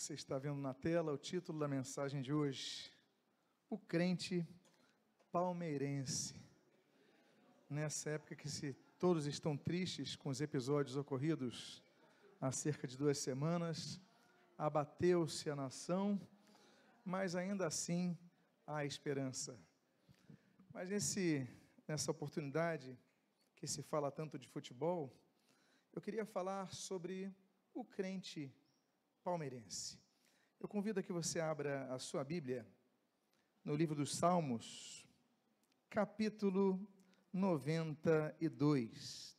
[0.00, 2.90] Você está vendo na tela o título da mensagem de hoje:
[3.68, 4.48] O crente
[5.30, 6.40] palmeirense.
[7.68, 11.84] Nessa época que se todos estão tristes com os episódios ocorridos
[12.40, 14.00] há cerca de duas semanas,
[14.56, 16.18] abateu-se a nação,
[17.04, 18.16] mas ainda assim
[18.66, 19.60] há esperança.
[20.72, 21.46] Mas nesse,
[21.86, 22.98] nessa oportunidade
[23.54, 25.14] que se fala tanto de futebol,
[25.92, 27.30] eu queria falar sobre
[27.74, 28.50] o crente
[29.22, 29.98] palmeirense.
[30.58, 32.66] Eu convido a que você abra a sua Bíblia
[33.64, 35.06] no livro dos Salmos,
[35.88, 36.86] capítulo
[37.32, 39.38] 92.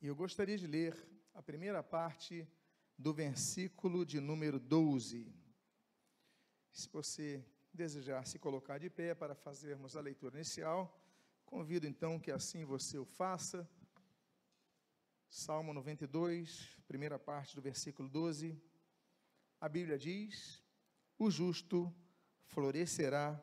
[0.00, 0.96] E eu gostaria de ler
[1.34, 2.48] a primeira parte
[2.96, 5.32] do versículo de número 12.
[6.72, 10.98] Se você desejar se colocar de pé para fazermos a leitura inicial,
[11.44, 13.68] convido então que assim você o faça
[15.30, 18.60] Salmo 92, primeira parte do versículo 12.
[19.60, 20.60] A Bíblia diz:
[21.16, 21.94] O justo
[22.46, 23.40] florescerá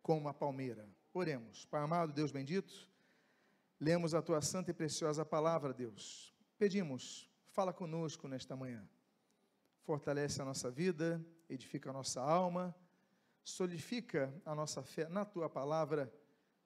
[0.00, 0.88] como uma palmeira.
[1.12, 1.66] Oremos.
[1.66, 2.90] Pai amado, Deus bendito,
[3.78, 6.34] lemos a tua santa e preciosa palavra, Deus.
[6.56, 8.88] Pedimos, fala conosco nesta manhã.
[9.82, 12.74] Fortalece a nossa vida, edifica a nossa alma,
[13.44, 16.10] solidifica a nossa fé na tua palavra.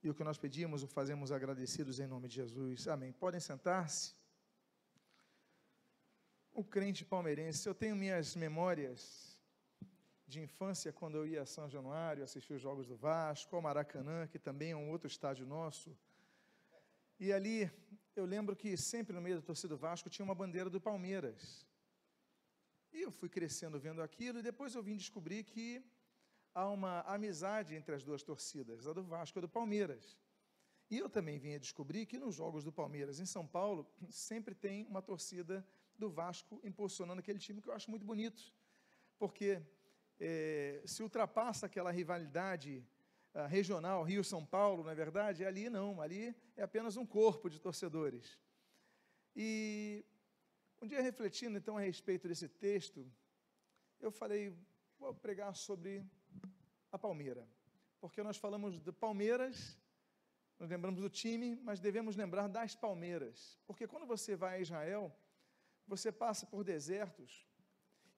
[0.05, 2.87] E o que nós pedimos, o fazemos agradecidos em nome de Jesus.
[2.87, 3.13] Amém.
[3.13, 4.22] Podem sentar-se
[6.53, 7.67] o crente palmeirense.
[7.67, 9.39] Eu tenho minhas memórias
[10.27, 14.27] de infância quando eu ia a São Januário assistir os jogos do Vasco, ao Maracanã,
[14.27, 15.97] que também é um outro estádio nosso.
[17.19, 17.71] E ali
[18.15, 21.67] eu lembro que sempre no meio da torcida do Vasco tinha uma bandeira do Palmeiras.
[22.93, 25.83] E eu fui crescendo vendo aquilo e depois eu vim descobrir que
[26.55, 30.19] há uma amizade entre as duas torcidas, a do Vasco e a do Palmeiras.
[30.91, 34.55] E eu também vim a descobrir que nos jogos do Palmeiras em São Paulo sempre
[34.55, 35.67] tem uma torcida
[35.99, 38.43] do Vasco impulsionando aquele time que eu acho muito bonito,
[39.19, 39.63] porque
[40.19, 42.85] é, se ultrapassa aquela rivalidade
[43.35, 45.45] uh, regional Rio-São Paulo, não é verdade?
[45.45, 48.39] Ali não, ali é apenas um corpo de torcedores.
[49.35, 50.05] E
[50.81, 53.11] um dia refletindo então a respeito desse texto,
[54.01, 54.55] eu falei,
[54.99, 56.05] vou pregar sobre
[56.91, 57.49] a Palmeira,
[58.01, 59.79] porque nós falamos de Palmeiras,
[60.59, 65.17] nós lembramos do time, mas devemos lembrar das palmeiras, porque quando você vai a Israel,
[65.95, 67.31] você passa por desertos,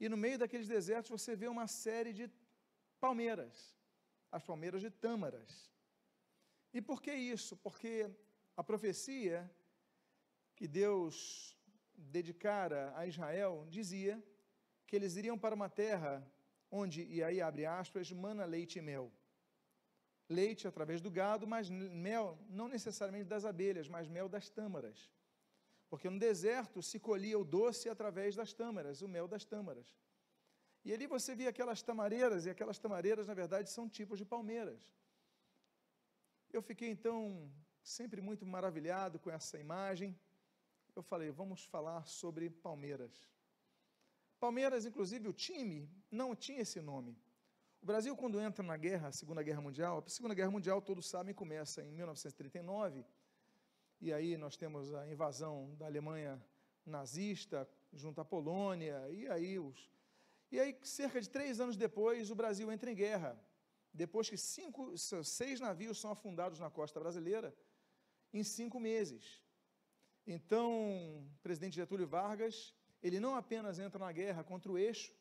[0.03, 2.25] e no meio daqueles desertos você vê uma série de
[3.05, 3.55] palmeiras,
[4.37, 5.51] as palmeiras de tâmaras.
[6.77, 7.57] E por que isso?
[7.65, 7.95] Porque
[8.61, 9.39] a profecia
[10.57, 11.17] que Deus
[11.97, 14.15] dedicara a Israel dizia
[14.87, 16.13] que eles iriam para uma terra
[16.71, 19.13] onde, e aí abre aspas, mana leite e mel.
[20.29, 24.99] Leite através do gado, mas mel não necessariamente das abelhas, mas mel das tâmaras.
[25.89, 29.95] Porque no deserto se colhia o doce através das tâmaras, o mel das tâmaras.
[30.85, 34.81] E ali você via aquelas tamareiras, e aquelas tamareiras, na verdade, são tipos de palmeiras.
[36.53, 37.51] Eu fiquei então
[37.83, 40.19] sempre muito maravilhado com essa imagem.
[40.95, 43.29] Eu falei, vamos falar sobre Palmeiras.
[44.39, 47.17] Palmeiras, inclusive, o time não tinha esse nome.
[47.83, 51.07] O Brasil, quando entra na guerra, a Segunda Guerra Mundial, a Segunda Guerra Mundial, todos
[51.07, 53.05] sabem, começa em 1939
[54.01, 56.43] e aí nós temos a invasão da Alemanha
[56.85, 59.91] nazista junto à Polônia, e aí os.
[60.51, 63.39] E aí, cerca de três anos depois, o Brasil entra em guerra.
[63.93, 67.55] Depois que cinco, seis navios são afundados na costa brasileira,
[68.33, 69.41] em cinco meses.
[70.27, 75.13] Então, o presidente Getúlio Vargas, ele não apenas entra na guerra contra o eixo,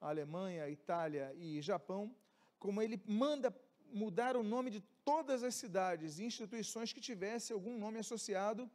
[0.00, 2.14] a Alemanha, a Itália e Japão,
[2.58, 3.54] como ele manda
[3.92, 8.70] mudar o nome de todas as cidades e instituições que tivessem algum nome associado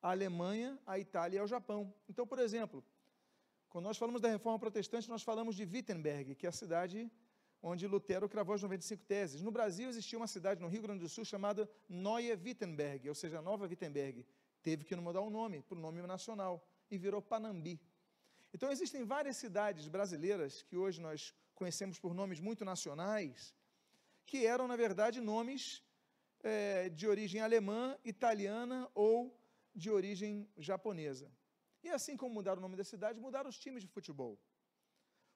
[0.00, 1.92] à Alemanha, à Itália e ao Japão.
[2.08, 2.84] Então, por exemplo,
[3.68, 7.10] quando nós falamos da reforma protestante, nós falamos de Wittenberg, que é a cidade
[7.62, 9.40] onde Lutero cravou as 95 teses.
[9.40, 13.40] No Brasil existia uma cidade no Rio Grande do Sul chamada Neue Wittenberg, ou seja,
[13.40, 14.26] Nova Wittenberg.
[14.62, 17.80] Teve que mudar o nome para o nome nacional e virou Panambi.
[18.52, 23.54] Então existem várias cidades brasileiras que hoje nós conhecemos por nomes muito nacionais,
[24.26, 25.82] que eram, na verdade, nomes
[26.42, 29.36] é, de origem alemã, italiana ou
[29.74, 31.30] de origem japonesa.
[31.82, 34.38] E assim como mudaram o nome da cidade, mudaram os times de futebol.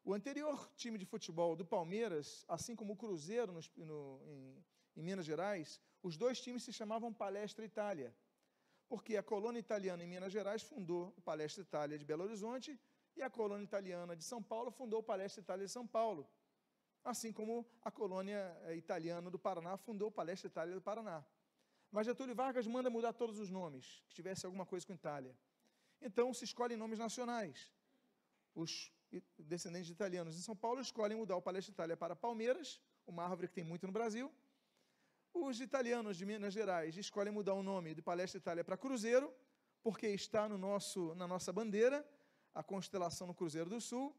[0.04, 4.64] O anterior time de futebol do Palmeiras, assim como o Cruzeiro no, no, em,
[4.96, 8.14] em Minas Gerais, os dois times se chamavam Palestra Itália,
[8.88, 12.78] porque a colônia italiana em Minas Gerais fundou o Palestra Itália de Belo Horizonte
[13.16, 16.28] e a colônia italiana de São Paulo fundou o Palestra Itália de São Paulo
[17.06, 21.24] assim como a colônia eh, italiana do Paraná fundou o Palestra Itália do Paraná.
[21.90, 25.34] Mas Getúlio Vargas manda mudar todos os nomes, que tivesse alguma coisa com Itália.
[26.02, 27.70] Então se escolhem nomes nacionais.
[28.54, 28.92] Os
[29.38, 33.48] descendentes de italianos em São Paulo escolhem mudar o Palestra Itália para Palmeiras, uma árvore
[33.48, 34.30] que tem muito no Brasil.
[35.32, 39.32] Os italianos de Minas Gerais escolhem mudar o nome de Palestra Itália para Cruzeiro,
[39.80, 42.04] porque está no nosso, na nossa bandeira,
[42.52, 44.16] a constelação no Cruzeiro do Sul.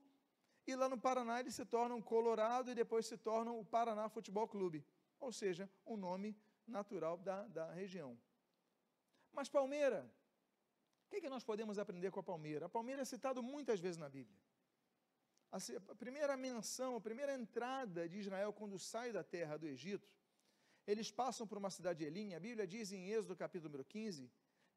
[0.67, 4.47] E lá no Paraná eles se tornam Colorado e depois se tornam o Paraná Futebol
[4.47, 4.85] Clube,
[5.17, 6.37] ou seja, um nome
[6.67, 8.19] natural da, da região.
[9.31, 10.05] Mas Palmeira,
[11.05, 12.65] o que, é que nós podemos aprender com a Palmeira?
[12.65, 14.37] A Palmeira é citado muitas vezes na Bíblia.
[15.49, 20.09] A primeira menção, a primeira entrada de Israel quando sai da terra do Egito,
[20.85, 24.29] eles passam por uma cidade de Elim, a Bíblia diz em Êxodo capítulo número 15,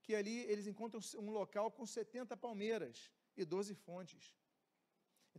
[0.03, 4.37] que ali eles encontram um local com 70 palmeiras e 12 fontes.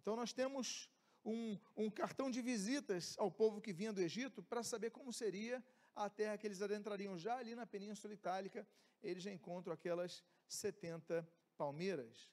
[0.02, 0.90] Então nós temos
[1.24, 5.64] um, um cartão de visitas ao povo que vinha do Egito para saber como seria
[5.96, 7.18] a terra que eles adentrariam.
[7.18, 8.68] Já ali na Península Itálica,
[9.04, 12.32] eles já encontram aquelas 70 palmeiras.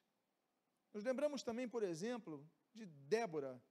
[0.95, 3.63] Nos lembramos também, por exemplo, de Débora.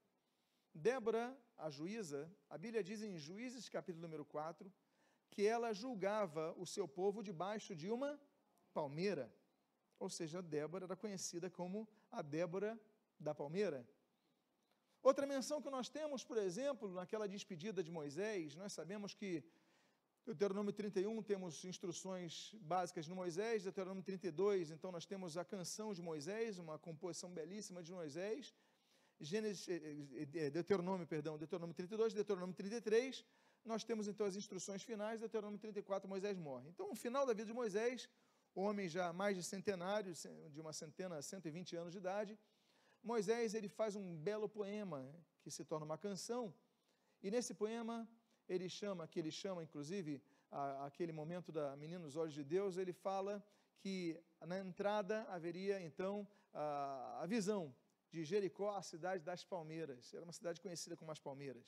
[0.71, 4.71] Débora, a juíza, a Bíblia diz em Juízes, capítulo número 4,
[5.31, 8.21] que ela julgava o seu povo debaixo de uma
[8.75, 9.33] palmeira.
[9.97, 12.79] Ou seja, Débora era conhecida como a Débora
[13.19, 13.87] da palmeira.
[15.01, 19.43] Outra menção que nós temos, por exemplo, naquela despedida de Moisés, nós sabemos que
[20.25, 26.01] Deuteronômio 31 temos instruções básicas de Moisés, Deuteronômio 32, então nós temos a canção de
[26.01, 28.53] Moisés, uma composição belíssima de Moisés,
[29.21, 33.25] Gênesis, eh, eh, eh, Deuteronômio, perdão, Deuteronômio 32, Deuteronômio 33,
[33.63, 36.67] nós temos então as instruções finais, Deuteronômio 34, Moisés morre.
[36.69, 38.09] Então, no final da vida de Moisés,
[38.53, 40.13] homem já mais de centenário,
[40.51, 42.37] de uma centena a 120 anos de idade,
[43.11, 44.99] Moisés ele faz um belo poema
[45.41, 46.53] que se torna uma canção,
[47.23, 47.95] e nesse poema
[48.53, 50.21] ele chama, que ele chama inclusive
[50.51, 53.33] a, aquele momento da menina nos olhos de Deus, ele fala
[53.79, 53.97] que
[54.51, 57.73] na entrada haveria então a, a visão
[58.11, 60.13] de Jericó, a cidade das palmeiras.
[60.13, 61.67] Era uma cidade conhecida como as palmeiras.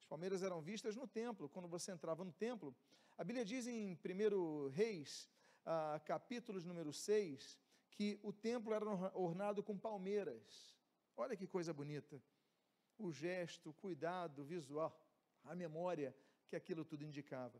[0.00, 2.74] As palmeiras eram vistas no templo, quando você entrava no templo.
[3.18, 5.28] A Bíblia diz em 1 Reis,
[5.64, 7.58] ah, capítulos número 6,
[7.96, 8.84] que o templo era
[9.14, 10.76] ornado com palmeiras.
[11.16, 12.22] Olha que coisa bonita.
[12.98, 14.94] O gesto, o cuidado visual,
[15.44, 16.14] a memória
[16.46, 17.58] que aquilo tudo indicava.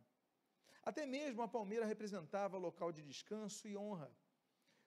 [0.83, 4.15] Até mesmo a palmeira representava local de descanso e honra.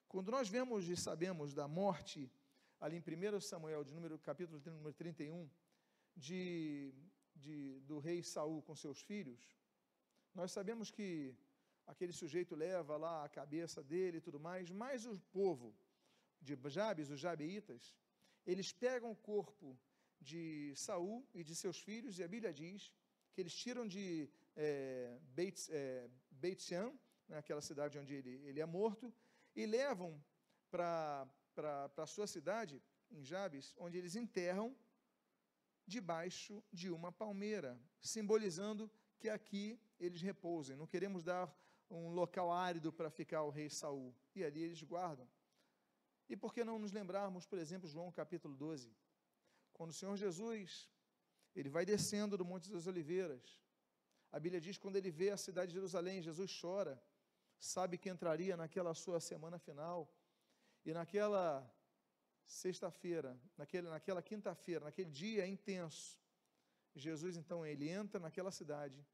[0.08, 2.32] Quando nós vemos e sabemos da morte
[2.80, 5.50] ali em 1 Samuel, de número, capítulo número 31,
[6.16, 6.94] de,
[7.36, 9.42] de, do rei Saul com seus filhos,
[10.34, 11.36] nós sabemos que
[11.92, 15.70] aquele sujeito leva lá a cabeça dele e tudo mais, mas o povo
[16.48, 17.96] de Jabes, os jabeítas,
[18.46, 19.78] eles pegam o corpo
[20.30, 22.92] de Saul e de seus filhos, e a Bíblia diz
[23.34, 26.64] que eles tiram de é, Beit, é, Beit
[27.28, 29.14] naquela cidade onde ele, ele é morto,
[29.56, 30.12] e levam
[30.70, 31.28] para
[31.98, 32.82] a sua cidade,
[33.12, 34.76] em Jabes, onde eles enterram
[35.88, 40.76] debaixo de uma palmeira, simbolizando que aqui eles repousem.
[40.76, 41.52] Não queremos dar
[41.90, 44.14] um local árido para ficar o rei Saul.
[44.36, 45.28] E ali eles guardam.
[46.30, 48.96] E por que não nos lembrarmos, por exemplo, João capítulo 12,
[49.74, 50.90] quando o Senhor Jesus,
[51.56, 53.60] ele vai descendo do Monte das Oliveiras.
[54.32, 57.02] A Bíblia diz quando ele vê a cidade de Jerusalém, Jesus chora,
[57.58, 60.08] sabe que entraria naquela sua semana final,
[60.86, 61.70] e naquela
[62.46, 66.20] sexta-feira, naquela quinta-feira, naquele dia intenso,
[66.96, 69.06] Jesus então ele entra naquela cidade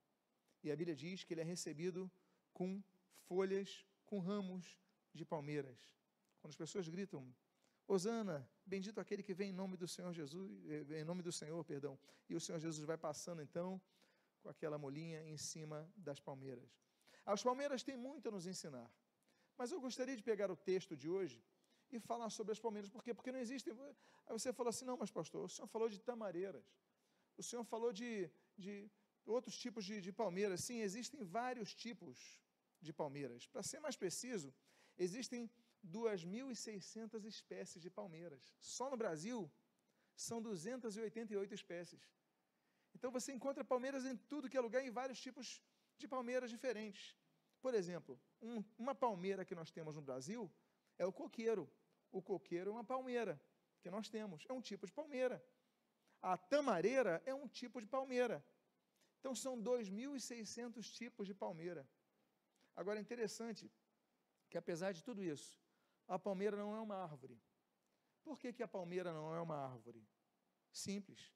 [0.63, 2.09] e a Bíblia diz que ele é recebido
[2.55, 2.81] com
[3.27, 4.79] folhas, com ramos
[5.13, 5.77] de palmeiras.
[6.39, 7.21] Quando as pessoas gritam,
[7.87, 11.63] Osana, bendito aquele que vem em nome do Senhor Jesus, eh, em nome do Senhor,
[11.63, 11.99] perdão.
[12.29, 13.69] E o Senhor Jesus vai passando então
[14.41, 16.69] com aquela molinha em cima das palmeiras.
[17.25, 18.89] As palmeiras têm muito a nos ensinar.
[19.57, 21.43] Mas eu gostaria de pegar o texto de hoje
[21.91, 22.89] e falar sobre as palmeiras.
[22.89, 23.13] Por quê?
[23.13, 23.73] Porque não existem.
[24.25, 26.65] Aí você fala assim: não, mas pastor, o senhor falou de tamareiras,
[27.37, 28.89] o senhor falou de, de
[29.25, 30.63] outros tipos de, de palmeiras.
[30.63, 32.44] Sim, existem vários tipos
[32.85, 33.47] de palmeiras.
[33.47, 34.53] Para ser mais preciso,
[34.97, 35.49] existem
[35.85, 38.53] 2.600 espécies de palmeiras.
[38.59, 39.51] Só no Brasil
[40.15, 42.03] são 288 espécies.
[42.93, 45.61] Então você encontra palmeiras em tudo que é lugar, em vários tipos
[45.97, 47.15] de palmeiras diferentes.
[47.61, 50.51] Por exemplo, um, uma palmeira que nós temos no Brasil
[50.97, 51.69] é o coqueiro.
[52.11, 53.41] O coqueiro é uma palmeira
[53.81, 55.43] que nós temos, é um tipo de palmeira.
[56.21, 58.43] A tamareira é um tipo de palmeira.
[59.19, 61.87] Então são 2.600 tipos de palmeira.
[62.75, 63.71] Agora é interessante
[64.49, 65.59] que apesar de tudo isso,
[66.07, 67.39] a palmeira não é uma árvore.
[68.23, 70.05] Por que, que a palmeira não é uma árvore?
[70.71, 71.33] Simples.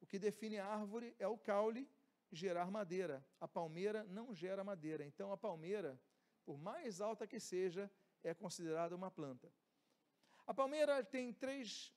[0.00, 1.88] O que define a árvore é o caule
[2.30, 3.24] gerar madeira.
[3.40, 5.04] A palmeira não gera madeira.
[5.04, 6.00] Então a palmeira,
[6.44, 7.90] por mais alta que seja,
[8.22, 9.52] é considerada uma planta.
[10.46, 11.94] A palmeira tem três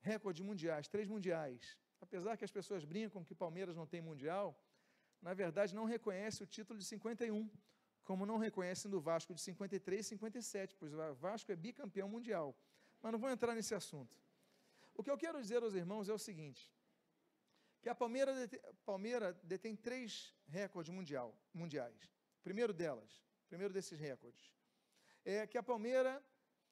[0.00, 1.78] recordes mundiais, três mundiais.
[2.00, 4.58] Apesar que as pessoas brincam que Palmeiras não tem mundial,
[5.20, 7.50] na verdade não reconhece o título de 51,
[8.10, 12.56] como não reconhecem do Vasco de 53 e 57, pois o Vasco é bicampeão mundial.
[13.00, 14.18] Mas não vou entrar nesse assunto.
[14.92, 16.68] O que eu quero dizer aos irmãos é o seguinte:
[17.80, 22.12] que a Palmeiras detém, Palmeira detém três recordes mundial, mundiais.
[22.42, 24.52] Primeiro delas, primeiro desses recordes,
[25.24, 26.20] é que a palmeira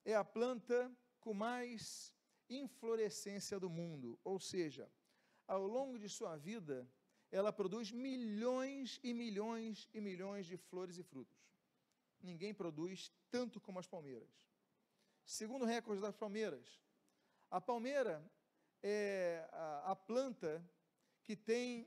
[0.05, 2.13] é a planta com mais
[2.51, 4.91] inflorescência do mundo, ou seja,
[5.47, 6.85] ao longo de sua vida,
[7.31, 11.37] ela produz milhões e milhões e milhões de flores e frutos.
[12.21, 14.31] Ninguém produz tanto como as palmeiras.
[15.25, 16.81] Segundo o recorde das palmeiras,
[17.51, 18.25] a palmeira
[18.83, 19.49] é
[19.85, 20.65] a, planta
[21.23, 21.87] que tem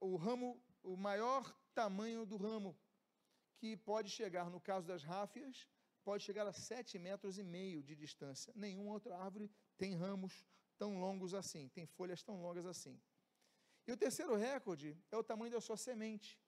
[0.00, 2.76] o ramo, o maior tamanho do ramo,
[3.56, 5.68] que pode chegar, no caso das ráfias,
[6.04, 8.52] pode chegar a sete metros e meio de distância.
[8.54, 10.44] Nenhuma outra árvore tem ramos
[10.78, 13.00] tão longos assim, tem folhas tão longas assim.
[13.86, 16.40] E o terceiro recorde é o tamanho da sua semente.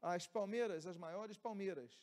[0.00, 2.00] As palmeiras, as maiores palmeiras,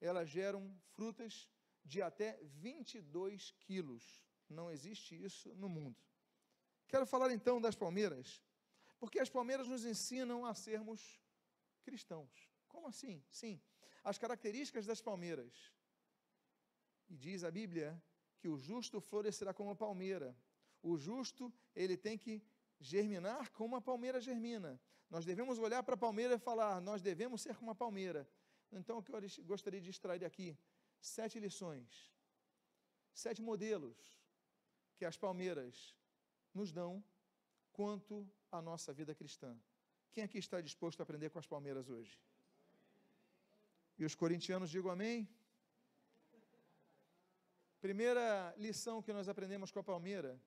[0.00, 1.48] elas geram frutas
[1.84, 4.22] de até 22 quilos.
[4.48, 6.00] Não existe isso no mundo.
[6.88, 8.42] Quero falar então das palmeiras,
[8.98, 11.20] porque as palmeiras nos ensinam a sermos
[11.82, 12.50] cristãos.
[12.68, 13.22] Como assim?
[13.30, 13.60] Sim.
[14.02, 15.72] As características das palmeiras.
[17.08, 18.02] E diz a Bíblia
[18.38, 20.36] que o justo florescerá como a palmeira.
[20.82, 22.42] O justo, ele tem que
[22.82, 24.80] germinar como a palmeira germina.
[25.08, 28.28] Nós devemos olhar para a palmeira e falar, nós devemos ser como a palmeira.
[28.72, 30.56] Então, o que eu gostaria de extrair aqui?
[31.00, 32.12] Sete lições,
[33.12, 33.98] sete modelos
[34.96, 35.96] que as palmeiras
[36.54, 37.02] nos dão
[37.72, 39.56] quanto à nossa vida cristã.
[40.12, 42.18] Quem aqui está disposto a aprender com as palmeiras hoje?
[43.98, 45.28] E os corintianos digam amém?
[47.80, 50.40] Primeira lição que nós aprendemos com a palmeira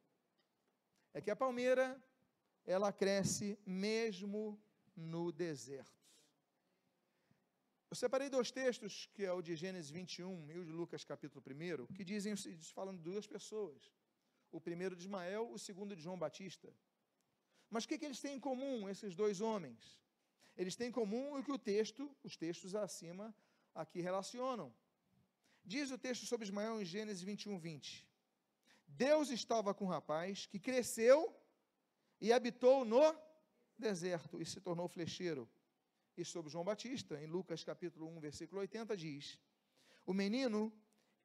[1.14, 2.02] é que a palmeira
[2.66, 4.60] ela cresce mesmo
[4.96, 6.04] no deserto.
[7.90, 11.44] Eu separei dois textos, que é o de Gênesis 21 e o de Lucas capítulo
[11.48, 12.36] 1, que dizem,
[12.74, 13.92] falam de duas pessoas.
[14.52, 16.74] O primeiro de Ismael, o segundo de João Batista.
[17.70, 20.00] Mas o que, que eles têm em comum, esses dois homens?
[20.58, 23.36] Eles têm em comum o que o texto, os textos acima
[23.74, 24.74] aqui relacionam.
[25.64, 28.08] Diz o texto sobre Ismael em Gênesis 21, 20.
[28.88, 31.36] Deus estava com um rapaz que cresceu
[32.20, 33.16] e habitou no
[33.78, 35.50] deserto e se tornou flecheiro.
[36.18, 39.40] E sobre João Batista, em Lucas capítulo 1, versículo 80, diz:
[40.06, 40.72] O menino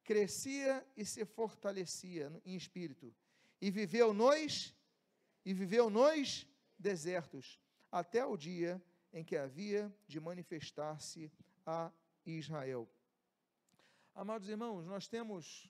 [0.03, 3.15] crescia e se fortalecia em espírito,
[3.61, 4.75] e viveu nos
[5.43, 6.45] e viveu nos
[6.77, 7.59] desertos,
[7.91, 8.81] até o dia
[9.13, 11.31] em que havia de manifestar-se
[11.65, 11.91] a
[12.25, 12.89] Israel.
[14.13, 15.69] Amados irmãos, nós temos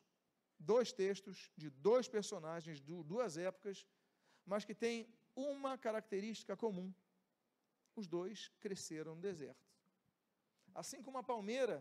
[0.59, 3.85] dois textos de dois personagens de duas épocas,
[4.51, 6.93] mas que têm uma característica comum.
[7.95, 9.65] Os dois cresceram no deserto.
[10.75, 11.77] Assim como a palmeira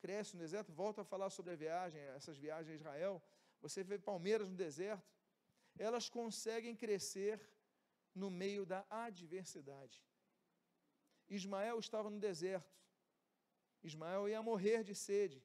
[0.00, 3.22] cresce no deserto, volta a falar sobre a viagem, essas viagens a Israel,
[3.62, 5.08] você vê palmeiras no deserto,
[5.78, 7.40] elas conseguem crescer
[8.12, 10.02] no meio da adversidade.
[11.28, 12.76] Ismael estava no deserto.
[13.84, 15.40] Ismael ia morrer de sede,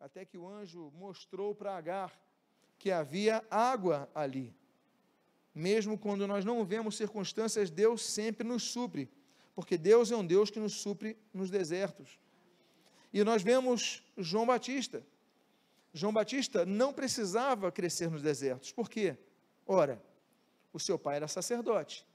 [0.00, 2.20] até que o anjo mostrou para Agar
[2.76, 4.52] que havia água ali.
[5.56, 9.08] Mesmo quando nós não vemos circunstâncias, Deus sempre nos supre,
[9.54, 12.20] porque Deus é um Deus que nos supre nos desertos.
[13.10, 15.02] E nós vemos João Batista.
[15.94, 18.70] João Batista não precisava crescer nos desertos.
[18.70, 19.16] Por quê?
[19.66, 19.98] Ora,
[20.74, 22.06] o seu pai era sacerdote.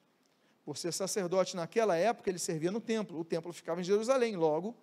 [0.63, 3.19] Por ser sacerdote naquela época, ele servia no templo.
[3.19, 4.35] O templo ficava em Jerusalém.
[4.35, 4.77] Logo,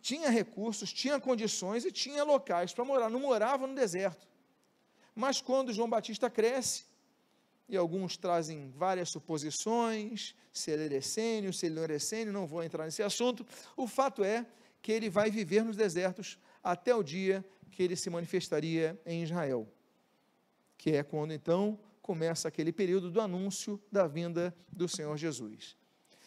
[0.00, 3.10] tinha recursos, tinha condições e tinha locais para morar.
[3.10, 4.30] Não morava no deserto.
[5.14, 6.84] Mas quando João Batista cresce,
[7.68, 12.46] e alguns trazem várias suposições, se ele era essênio, se ele não era essênio, não
[12.46, 13.46] vou entrar nesse assunto.
[13.76, 14.46] O fato é
[14.82, 19.66] que ele vai viver nos desertos até o dia que ele se manifestaria em Israel
[20.82, 25.76] que é quando então começa aquele período do anúncio da vinda do Senhor Jesus.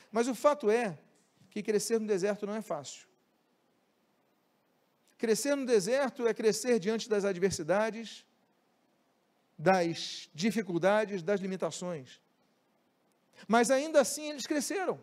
[0.09, 0.97] Mas o fato é
[1.49, 3.05] que crescer no deserto não é fácil.
[5.17, 8.25] Crescer no deserto é crescer diante das adversidades,
[9.57, 12.19] das dificuldades, das limitações.
[13.47, 14.99] Mas ainda assim eles cresceram.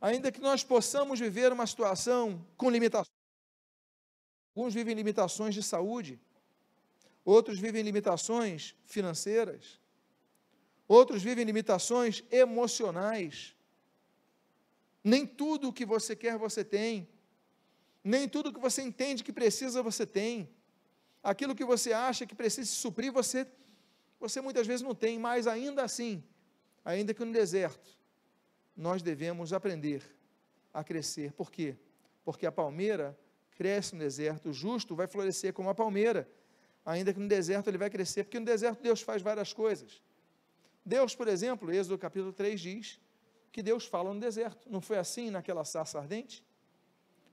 [0.00, 3.14] Ainda que nós possamos viver uma situação com limitações,
[4.54, 6.18] alguns vivem limitações de saúde,
[7.24, 9.78] outros vivem limitações financeiras,
[10.88, 13.54] outros vivem limitações emocionais.
[15.04, 17.08] Nem tudo o que você quer você tem,
[18.02, 20.48] nem tudo o que você entende que precisa você tem.
[21.22, 23.46] Aquilo que você acha que precisa se suprir, você,
[24.18, 26.24] você muitas vezes não tem, mas ainda assim,
[26.84, 27.98] ainda que no deserto,
[28.76, 30.02] nós devemos aprender
[30.72, 31.32] a crescer.
[31.32, 31.76] Por quê?
[32.24, 33.18] Porque a palmeira
[33.52, 36.26] cresce no deserto, o justo vai florescer como a palmeira,
[36.84, 40.02] ainda que no deserto ele vai crescer, porque no deserto Deus faz várias coisas.
[40.84, 43.00] Deus, por exemplo, Êxodo capítulo 3 diz
[43.52, 44.70] que Deus fala no deserto.
[44.70, 46.44] Não foi assim naquela sarça ardente?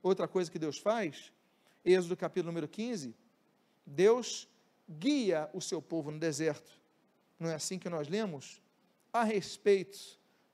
[0.02, 1.32] Outra coisa que Deus faz,
[1.84, 3.16] Êxodo capítulo número 15,
[3.88, 4.46] Deus
[4.88, 6.70] guia o seu povo no deserto.
[7.38, 8.60] Não é assim que nós lemos?
[9.12, 9.98] A respeito,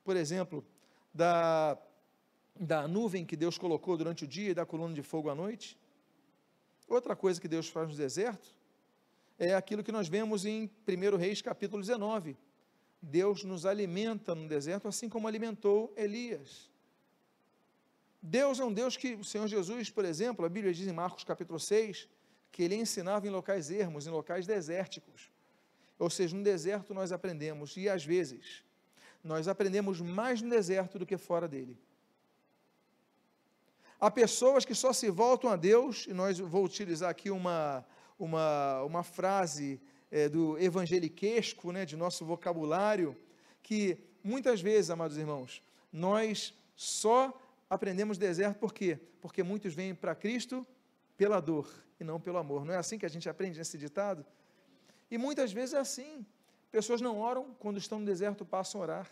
[0.05, 0.65] por exemplo,
[1.13, 1.77] da,
[2.59, 5.77] da nuvem que Deus colocou durante o dia e da coluna de fogo à noite.
[6.89, 8.49] Outra coisa que Deus faz no deserto
[9.37, 12.37] é aquilo que nós vemos em 1 Reis capítulo 19.
[13.03, 16.71] Deus nos alimenta no deserto, assim como alimentou Elias.
[18.23, 21.25] Deus é um Deus que o Senhor Jesus, por exemplo, a Bíblia diz em Marcos
[21.25, 22.09] capítulo 6,
[22.55, 25.29] que ele ensinava em locais ermos, em locais desérticos.
[25.99, 28.63] Ou seja, no deserto nós aprendemos, e às vezes,
[29.25, 31.77] nós aprendemos mais no deserto do que fora dele.
[33.99, 37.85] Há pessoas que só se voltam a Deus, e nós vou utilizar aqui uma,
[38.17, 43.17] uma, uma frase é, do evangeliquesco, né, de nosso vocabulário,
[43.65, 45.61] que muitas vezes, amados irmãos,
[45.93, 47.37] nós só
[47.69, 48.97] aprendemos deserto por quê?
[49.21, 50.65] Porque muitos vêm para Cristo
[51.17, 51.69] pela dor
[51.99, 52.65] e não pelo amor.
[52.65, 54.25] Não é assim que a gente aprende nesse ditado?
[55.11, 56.27] E muitas vezes é assim.
[56.71, 59.11] Pessoas não oram quando estão no deserto, passam a orar.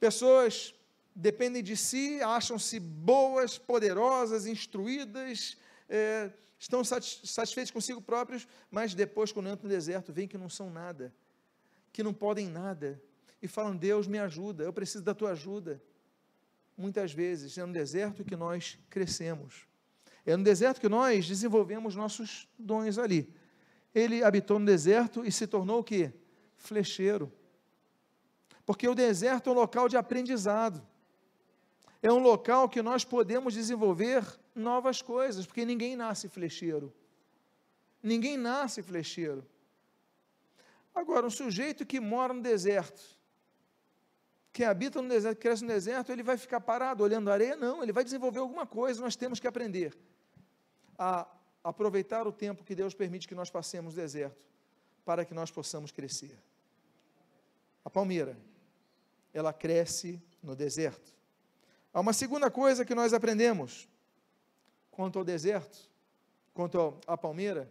[0.00, 0.74] Pessoas
[1.14, 5.56] dependem de si, acham-se boas, poderosas, instruídas,
[5.88, 10.70] é, estão satisfeitos consigo próprios, mas depois, quando entram no deserto, veem que não são
[10.70, 11.12] nada,
[11.92, 13.00] que não podem nada,
[13.42, 15.82] e falam: Deus, me ajuda, eu preciso da tua ajuda.
[16.76, 19.66] Muitas vezes é no deserto que nós crescemos.
[20.24, 23.28] É no deserto que nós desenvolvemos nossos dons ali.
[23.94, 26.12] Ele habitou no deserto e se tornou o quê?
[26.56, 27.30] Flecheiro.
[28.64, 30.86] Porque o deserto é um local de aprendizado.
[32.00, 36.92] É um local que nós podemos desenvolver novas coisas, porque ninguém nasce flecheiro.
[38.02, 39.44] Ninguém nasce flecheiro.
[40.94, 43.02] Agora, um sujeito que mora no deserto,
[44.52, 47.56] que habita no deserto, que cresce no deserto, ele vai ficar parado olhando a areia?
[47.56, 49.96] Não, ele vai desenvolver alguma coisa, nós temos que aprender
[51.04, 51.26] a
[51.64, 54.46] aproveitar o tempo que Deus permite que nós passemos no deserto,
[55.04, 56.38] para que nós possamos crescer.
[57.84, 58.38] A palmeira,
[59.34, 61.12] ela cresce no deserto.
[61.92, 63.88] Há uma segunda coisa que nós aprendemos
[64.92, 65.90] quanto ao deserto,
[66.54, 67.68] quanto à palmeira,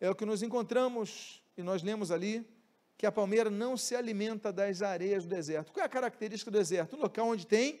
[0.00, 2.48] é o que nos encontramos e nós lemos ali
[2.96, 5.72] que a palmeira não se alimenta das areias do deserto.
[5.72, 6.94] Qual é a característica do deserto?
[6.94, 7.80] Um local onde tem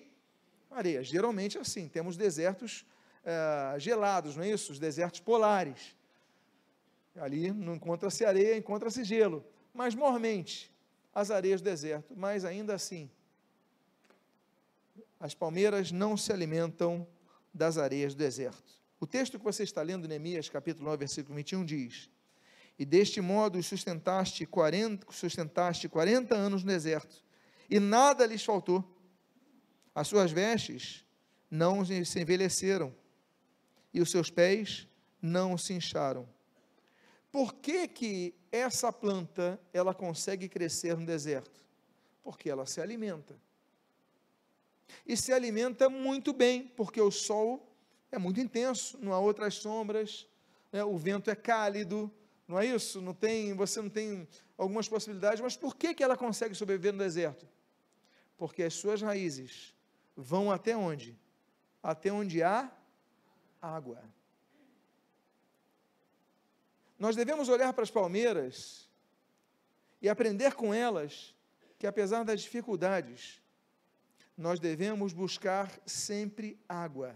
[0.68, 1.04] areia.
[1.04, 2.84] Geralmente é assim, temos desertos
[3.24, 4.72] é, gelados, não é isso?
[4.72, 5.96] Os desertos polares.
[7.16, 9.44] Ali não encontra-se areia, encontra-se gelo.
[9.74, 10.72] Mas mormente,
[11.14, 12.14] as areias do deserto.
[12.16, 13.10] Mas ainda assim,
[15.18, 17.06] as palmeiras não se alimentam
[17.52, 18.80] das areias do deserto.
[18.98, 22.10] O texto que você está lendo, Neemias, capítulo 9, versículo 21, diz:
[22.78, 27.24] E deste modo sustentaste 40, sustentaste 40 anos no deserto,
[27.68, 28.84] e nada lhes faltou.
[29.94, 31.04] As suas vestes
[31.50, 32.94] não se envelheceram,
[33.92, 34.86] e os seus pés
[35.20, 36.28] não se incharam.
[37.30, 41.60] Por que, que essa planta ela consegue crescer no deserto?
[42.22, 43.36] Porque ela se alimenta.
[45.06, 47.72] E se alimenta muito bem, porque o sol
[48.10, 50.26] é muito intenso, não há outras sombras,
[50.72, 50.82] né?
[50.82, 52.12] o vento é cálido,
[52.48, 53.00] não é isso?
[53.00, 54.26] Não tem, você não tem
[54.58, 57.48] algumas possibilidades, mas por que, que ela consegue sobreviver no deserto?
[58.36, 59.74] Porque as suas raízes
[60.16, 61.16] vão até onde?
[61.80, 62.70] Até onde há
[63.60, 64.02] água.
[66.98, 68.88] Nós devemos olhar para as palmeiras
[70.02, 71.34] e aprender com elas
[71.78, 73.40] que, apesar das dificuldades,
[74.36, 77.14] nós devemos buscar sempre água.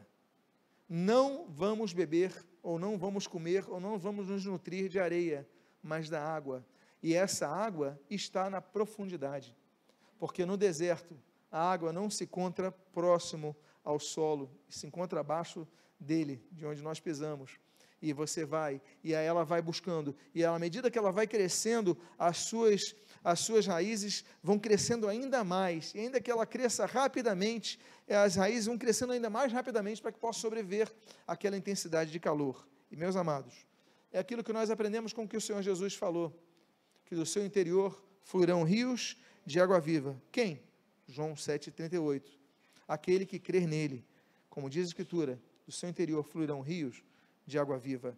[0.89, 5.49] Não vamos beber, ou não vamos comer, ou não vamos nos nutrir de areia,
[5.83, 6.65] mas da água.
[7.03, 9.55] E essa água está na profundidade,
[10.19, 11.15] porque no deserto
[11.53, 13.55] a água não se encontra próximo
[13.85, 17.59] ao solo, se encontra abaixo dele, de onde nós pisamos.
[18.01, 21.97] E você vai, e aí ela vai buscando, e à medida que ela vai crescendo,
[22.19, 27.81] as suas, as suas raízes vão crescendo ainda mais, e ainda que ela cresça rapidamente,
[28.07, 30.93] as raízes vão crescendo ainda mais rapidamente para que possa sobreviver
[31.27, 32.69] àquela intensidade de calor.
[32.91, 33.55] E meus amados,
[34.13, 36.33] é aquilo que nós aprendemos com o que o Senhor Jesus falou,
[37.07, 40.21] que do seu interior fluirão rios de água viva.
[40.31, 40.63] Quem?
[41.09, 42.23] João 7,38.
[42.87, 44.05] Aquele que crer nele,
[44.49, 47.03] como diz a Escritura, do seu interior fluirão rios
[47.47, 48.17] de água viva.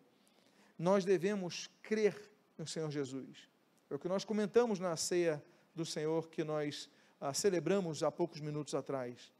[0.78, 2.14] nós devemos crer
[2.58, 3.48] no Senhor Jesus.
[3.90, 5.42] É o que nós comentamos na ceia
[5.74, 6.88] do Senhor que nós
[7.20, 9.32] ah, celebramos há poucos minutos atrás.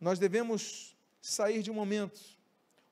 [0.00, 2.20] Nós devemos sair de um momento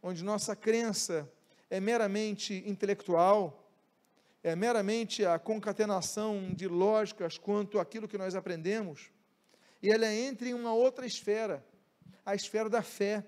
[0.02, 1.30] onde nossa crença
[1.70, 3.70] é meramente intelectual,
[4.42, 9.10] é meramente a concatenação de lógicas quanto àquilo que nós aprendemos,
[9.82, 11.64] e ela entra em uma outra esfera,
[12.24, 13.24] a esfera da fé,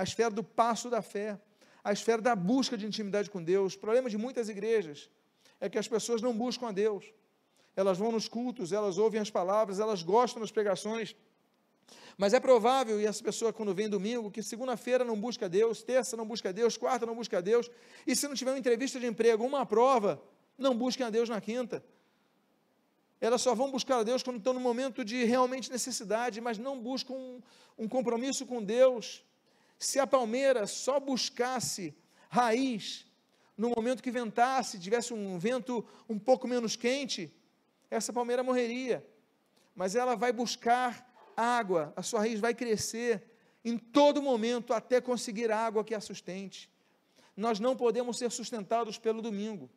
[0.00, 1.38] a esfera do passo da fé,
[1.84, 3.74] a esfera da busca de intimidade com Deus.
[3.74, 5.10] O problema de muitas igrejas
[5.60, 7.04] é que as pessoas não buscam a Deus.
[7.76, 11.14] Elas vão nos cultos, elas ouvem as palavras, elas gostam das pregações,
[12.16, 16.16] mas é provável, e essa pessoa, quando vem domingo, que segunda-feira não busca Deus, terça
[16.16, 17.70] não busca Deus, quarta não busca Deus,
[18.06, 20.22] e se não tiver uma entrevista de emprego, uma prova,
[20.56, 21.84] não busquem a Deus na quinta.
[23.20, 26.80] Elas só vão buscar a Deus quando estão no momento de realmente necessidade, mas não
[26.80, 27.42] buscam um,
[27.76, 29.22] um compromisso com Deus.
[29.80, 31.96] Se a palmeira só buscasse
[32.28, 33.06] raiz
[33.56, 37.34] no momento que ventasse, tivesse um vento um pouco menos quente,
[37.90, 39.02] essa palmeira morreria.
[39.74, 43.22] Mas ela vai buscar água, a sua raiz vai crescer
[43.64, 46.70] em todo momento até conseguir água que a sustente.
[47.34, 49.70] Nós não podemos ser sustentados pelo domingo.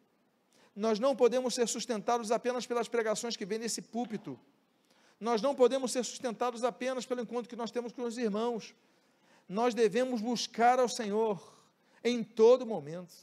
[0.76, 4.38] Nós não podemos ser sustentados apenas pelas pregações que vêm nesse púlpito.
[5.18, 8.76] Nós não podemos ser sustentados apenas pelo encontro que nós temos com os irmãos.
[9.48, 11.54] Nós devemos buscar ao Senhor
[12.04, 13.14] em todo momento.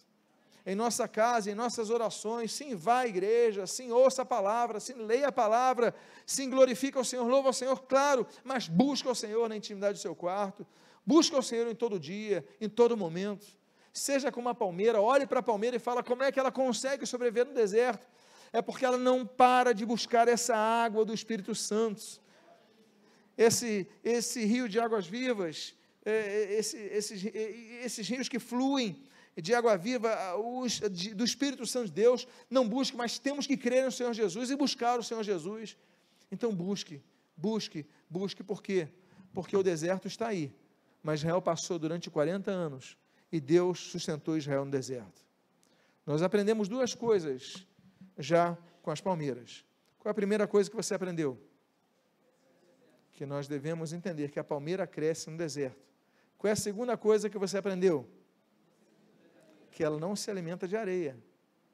[0.64, 4.92] Em nossa casa, em nossas orações, sim, vá à igreja, sim, ouça a palavra, sim,
[4.92, 5.94] leia a palavra,
[6.26, 10.02] sim, glorifica o Senhor, louva o Senhor, claro, mas busca o Senhor na intimidade do
[10.02, 10.66] seu quarto,
[11.04, 13.46] busca o Senhor em todo dia, em todo momento,
[13.92, 17.06] seja como uma palmeira, olhe para a palmeira e fala como é que ela consegue
[17.06, 18.06] sobreviver no deserto,
[18.52, 22.20] é porque ela não para de buscar essa água do Espírito Santo,
[23.36, 29.02] esse, esse rio de águas vivas, é, é, esse, esses, esses rios que fluem
[29.36, 33.56] de água viva, os, de, do Espírito Santo de Deus, não busque, mas temos que
[33.56, 35.76] crer no Senhor Jesus e buscar o Senhor Jesus.
[36.30, 37.02] Então busque,
[37.36, 38.88] busque, busque, por quê?
[39.32, 40.52] Porque o deserto está aí,
[41.02, 42.96] mas Israel passou durante 40 anos
[43.30, 45.24] e Deus sustentou Israel no deserto.
[46.04, 47.66] Nós aprendemos duas coisas
[48.18, 49.64] já com as palmeiras.
[49.98, 51.38] Qual é a primeira coisa que você aprendeu?
[53.12, 55.89] Que nós devemos entender que a palmeira cresce no deserto.
[56.40, 58.08] Qual é a segunda coisa que você aprendeu?
[59.80, 61.18] que ela não se alimenta de areia,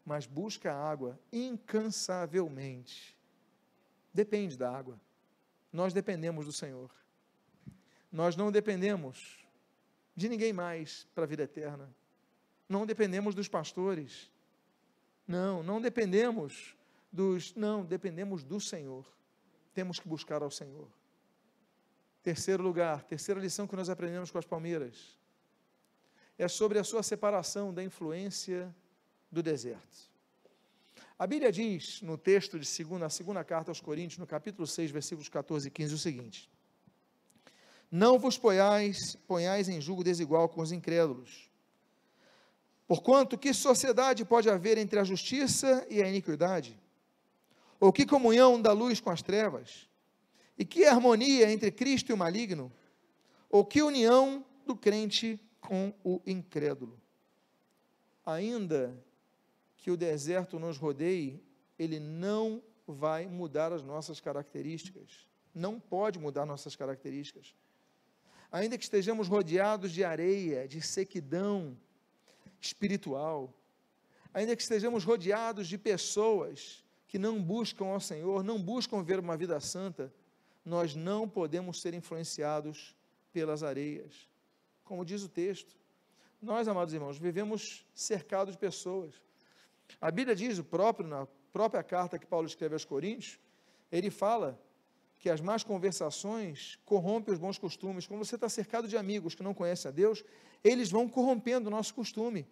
[0.05, 3.19] mas busca água incansavelmente.
[4.15, 5.01] Depende da água.
[5.73, 6.89] Nós dependemos do Senhor.
[8.13, 9.45] Nós não dependemos
[10.15, 11.93] de ninguém mais para a vida eterna.
[12.69, 14.31] Não dependemos dos pastores.
[15.27, 16.77] Não, não dependemos
[17.11, 17.53] dos.
[17.57, 19.05] Não, dependemos do Senhor.
[19.75, 20.89] Temos que buscar ao Senhor.
[22.27, 25.17] Terceiro lugar, terceira lição que nós aprendemos com as palmeiras
[26.37, 28.75] é sobre a sua separação da influência
[29.31, 30.11] do deserto.
[31.17, 34.91] A Bíblia diz no texto de segunda, na segunda carta aos Coríntios, no capítulo 6,
[34.91, 36.51] versículos 14 e 15, o seguinte:
[37.93, 41.49] Não vos ponhais, ponhais em julgo desigual com os incrédulos.
[42.89, 46.77] Porquanto, que sociedade pode haver entre a justiça e a iniquidade?
[47.79, 49.87] Ou que comunhão da luz com as trevas?
[50.59, 52.73] E que harmonia entre Cristo e o maligno?
[53.51, 57.01] Ou que união do crente com o incrédulo.
[58.25, 58.97] Ainda
[59.77, 61.43] que o deserto nos rodeie,
[61.79, 65.29] ele não vai mudar as nossas características.
[65.55, 67.55] Não pode mudar nossas características.
[68.51, 71.77] Ainda que estejamos rodeados de areia, de sequidão
[72.61, 73.53] espiritual,
[74.33, 79.37] ainda que estejamos rodeados de pessoas que não buscam ao Senhor, não buscam ver uma
[79.37, 80.13] vida santa,
[80.67, 82.95] nós não podemos ser influenciados
[83.33, 84.29] pelas areias
[84.87, 85.77] como diz o texto.
[86.41, 89.21] Nós, amados irmãos, vivemos cercados de pessoas.
[90.01, 93.39] A Bíblia diz, o próprio, na própria carta que Paulo escreve aos Coríntios,
[93.91, 94.59] ele fala
[95.19, 98.07] que as más conversações corrompem os bons costumes.
[98.07, 100.25] Quando você está cercado de amigos que não conhecem a Deus,
[100.63, 102.47] eles vão corrompendo o nosso costume,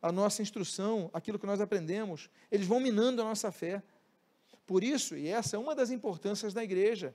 [0.00, 3.82] a nossa instrução, aquilo que nós aprendemos, eles vão minando a nossa fé.
[4.64, 7.14] Por isso, e essa é uma das importâncias da igreja,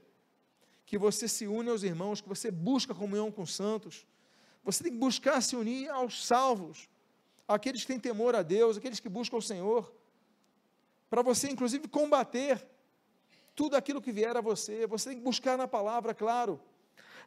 [0.85, 4.05] que você se une aos irmãos, que você busca comunhão com os santos,
[4.63, 6.89] você tem que buscar se unir aos salvos,
[7.47, 9.93] aqueles que têm temor a Deus, aqueles que buscam o Senhor,
[11.09, 12.67] para você, inclusive, combater
[13.55, 14.85] tudo aquilo que vier a você.
[14.87, 16.59] Você tem que buscar na palavra, claro.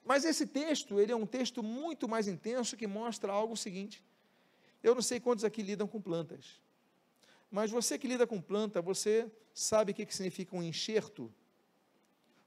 [0.04, 4.04] Mas esse texto, ele é um texto muito mais intenso que mostra algo seguinte.
[4.82, 6.60] Eu não sei quantos aqui lidam com plantas,
[7.50, 11.32] mas você que lida com planta, você sabe o que significa um enxerto?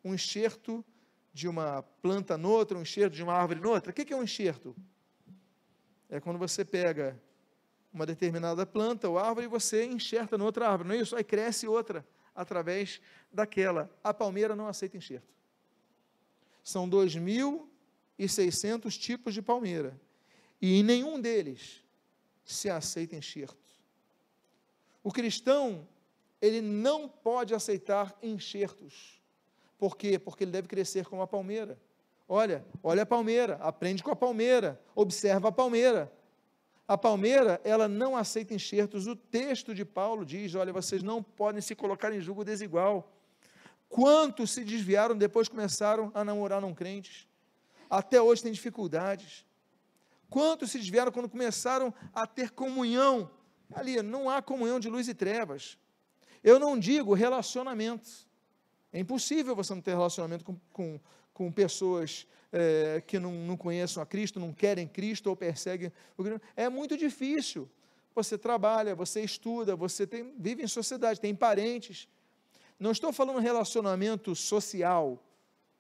[0.04, 0.86] Um enxerto
[1.34, 3.92] de uma planta noutra, um enxerto de uma árvore noutra.
[3.92, 4.76] O que é um enxerto?
[6.10, 7.18] É quando você pega
[7.94, 11.16] uma determinada planta ou árvore e você enxerta na outra árvore, não é isso?
[11.16, 13.90] Aí cresce outra através daquela.
[14.04, 15.32] A palmeira não aceita enxerto.
[16.64, 20.00] São 2.600 tipos de palmeira
[20.62, 21.84] e em nenhum deles
[22.44, 23.58] se aceita enxerto.
[25.04, 25.88] O cristão,
[26.42, 29.21] ele não pode aceitar enxertos.
[29.82, 30.20] Por quê?
[30.20, 31.76] Porque ele deve crescer como a palmeira.
[32.30, 36.14] Olha, olha a palmeira, aprende com a palmeira, observa a palmeira.
[36.88, 39.08] A palmeira, ela não aceita enxertos.
[39.08, 43.12] O texto de Paulo diz: olha, vocês não podem se colocar em julgo desigual.
[43.90, 47.28] Quantos se desviaram depois começaram a namorar não crentes?
[47.90, 49.44] Até hoje tem dificuldades.
[50.30, 53.32] Quantos se desviaram quando começaram a ter comunhão?
[53.74, 55.76] Ali, não há comunhão de luz e trevas.
[56.44, 58.30] Eu não digo relacionamentos.
[58.94, 61.00] É impossível você não ter relacionamento com, com,
[61.34, 66.24] com pessoas é, que não, não conheçam a Cristo, não querem Cristo ou perseguem o
[66.56, 67.70] É muito difícil.
[68.14, 72.10] Você trabalha, você estuda, você tem, vive em sociedade, tem parentes.
[72.78, 75.24] Não estou falando relacionamento social.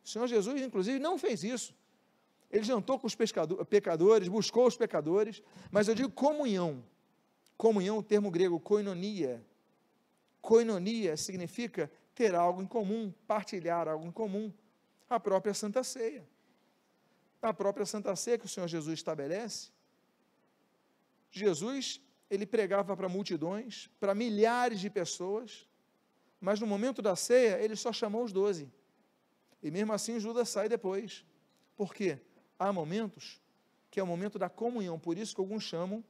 [0.04, 1.76] O Senhor Jesus, inclusive, não fez isso.
[2.50, 6.84] Ele jantou com os pecadores, buscou os pecadores, mas eu digo comunhão.
[7.58, 9.45] Comunhão, o termo grego koinonia.
[10.41, 14.53] Koinonia significa ter algo em comum, partilhar algo em comum.
[15.10, 16.23] A própria Santa Ceia.
[17.41, 19.71] A própria Santa Ceia que o Senhor Jesus estabelece.
[21.31, 25.67] Jesus, ele pregava para multidões, para milhares de pessoas,
[26.39, 28.71] mas no momento da ceia, ele só chamou os doze.
[29.63, 31.25] E mesmo assim, Judas sai depois.
[31.75, 32.19] Por quê?
[32.62, 33.41] há momentos
[33.89, 36.03] que é o momento da comunhão, por isso que alguns chamam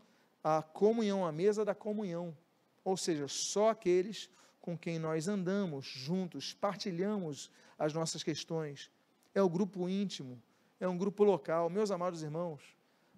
[0.43, 2.37] a comunhão, a mesa da comunhão.
[2.83, 4.29] Ou seja, só aqueles
[4.61, 8.91] com quem nós andamos juntos, partilhamos as nossas questões.
[9.33, 10.41] É o grupo íntimo,
[10.79, 11.69] é um grupo local.
[11.69, 12.61] Meus amados irmãos,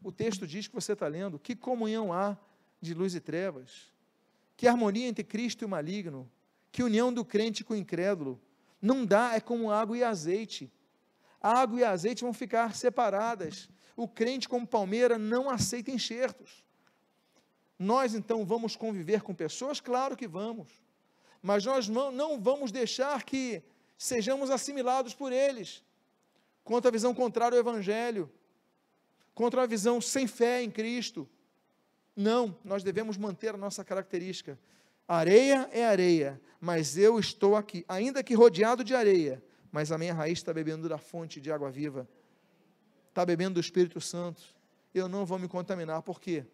[0.02, 2.38] o texto diz que você está lendo: que comunhão há
[2.82, 3.92] de luz e trevas?
[4.56, 6.30] Que harmonia entre Cristo e o maligno?
[6.72, 8.40] Que união do crente com o incrédulo?
[8.82, 10.72] Não dá, é como água e azeite
[11.44, 13.70] água e azeite vão ficar separadas.
[13.98, 16.64] O crente, como palmeira, não aceita enxertos.
[17.78, 19.82] Nós então vamos conviver com pessoas?
[19.82, 20.72] Claro que vamos.
[21.44, 23.62] Mas nós não vamos deixar que
[23.98, 25.84] sejamos assimilados por eles.
[26.64, 28.32] Contra a visão contrária ao Evangelho,
[29.36, 31.28] contra a visão sem fé em Cristo.
[32.16, 34.58] Não, nós devemos manter a nossa característica.
[35.06, 40.14] Areia é areia, mas eu estou aqui, ainda que rodeado de areia, mas a minha
[40.14, 42.08] raiz está bebendo da fonte de água viva,
[43.10, 44.42] está bebendo do Espírito Santo.
[44.94, 46.46] Eu não vou me contaminar, por quê?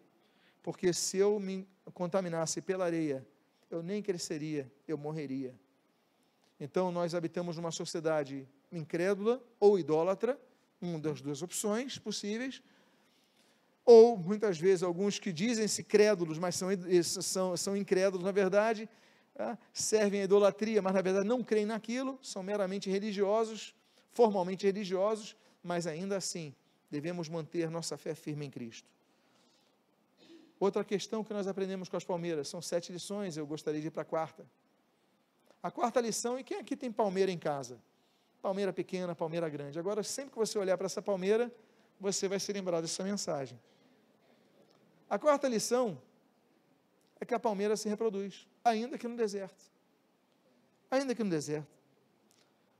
[0.64, 3.24] Porque se eu me contaminasse pela areia,
[3.70, 5.54] eu nem cresceria, eu morreria.
[6.58, 10.38] Então nós habitamos numa sociedade incrédula ou idólatra,
[10.80, 12.62] uma das duas opções possíveis,
[13.84, 16.68] ou muitas vezes alguns que dizem-se crédulos, mas são,
[17.02, 18.88] são, são incrédulos, na verdade,
[19.34, 19.58] tá?
[19.72, 23.74] servem a idolatria, mas na verdade não creem naquilo, são meramente religiosos,
[24.12, 26.54] formalmente religiosos, mas ainda assim
[26.90, 28.88] devemos manter nossa fé firme em Cristo.
[30.60, 33.90] Outra questão que nós aprendemos com as palmeiras, são sete lições, eu gostaria de ir
[33.90, 34.46] para a quarta.
[35.62, 37.80] A quarta lição, e quem aqui tem palmeira em casa?
[38.42, 39.78] Palmeira pequena, palmeira grande.
[39.78, 41.50] Agora, sempre que você olhar para essa palmeira,
[41.98, 43.58] você vai se lembrar dessa mensagem.
[45.08, 46.00] A quarta lição
[47.18, 49.64] é que a palmeira se reproduz, ainda que no deserto.
[50.90, 51.70] Ainda que no deserto.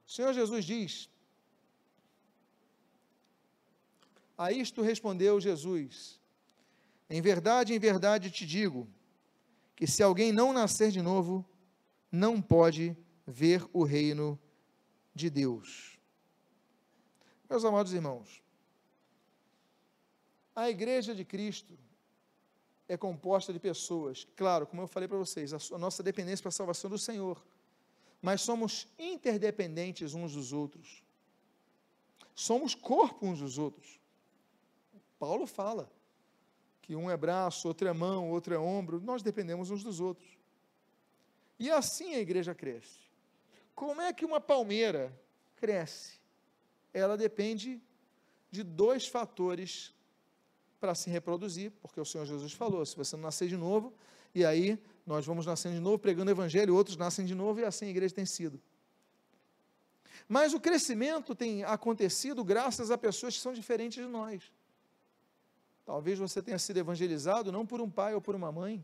[0.07, 1.09] O Senhor Jesus diz:
[4.37, 6.20] A isto respondeu Jesus:
[7.11, 8.89] Em verdade, em verdade te digo,
[9.75, 11.45] que se alguém não nascer de novo,
[12.11, 12.97] não pode
[13.27, 14.39] ver o reino
[15.13, 15.99] de Deus.
[17.49, 18.41] Meus amados irmãos,
[20.55, 21.77] a igreja de Cristo,
[22.87, 24.27] é composta de pessoas.
[24.37, 27.41] Claro, como eu falei para vocês, a, nossa dependência para a salvação do Senhor.
[28.21, 31.03] Mas somos interdependentes uns dos outros.
[32.35, 34.01] Somos corpo uns dos outros.
[35.19, 35.91] Paulo fala
[36.83, 39.01] que um é braço, outro é mão, outro é ombro.
[39.01, 40.29] Nós dependemos uns dos outros.
[41.59, 42.99] E assim a igreja cresce.
[43.75, 45.13] Como é que uma palmeira
[45.57, 46.19] cresce?
[46.93, 47.81] Ela depende
[48.51, 49.95] de dois fatores
[50.81, 53.93] para se reproduzir, porque o Senhor Jesus falou: se você não nascer de novo,
[54.35, 57.65] e aí nós vamos nascendo de novo pregando o Evangelho, outros nascem de novo, e
[57.65, 58.61] assim a igreja tem sido.
[60.29, 64.51] Mas o crescimento tem acontecido graças a pessoas que são diferentes de nós.
[65.91, 68.81] Talvez você tenha sido evangelizado não por um pai ou por uma mãe,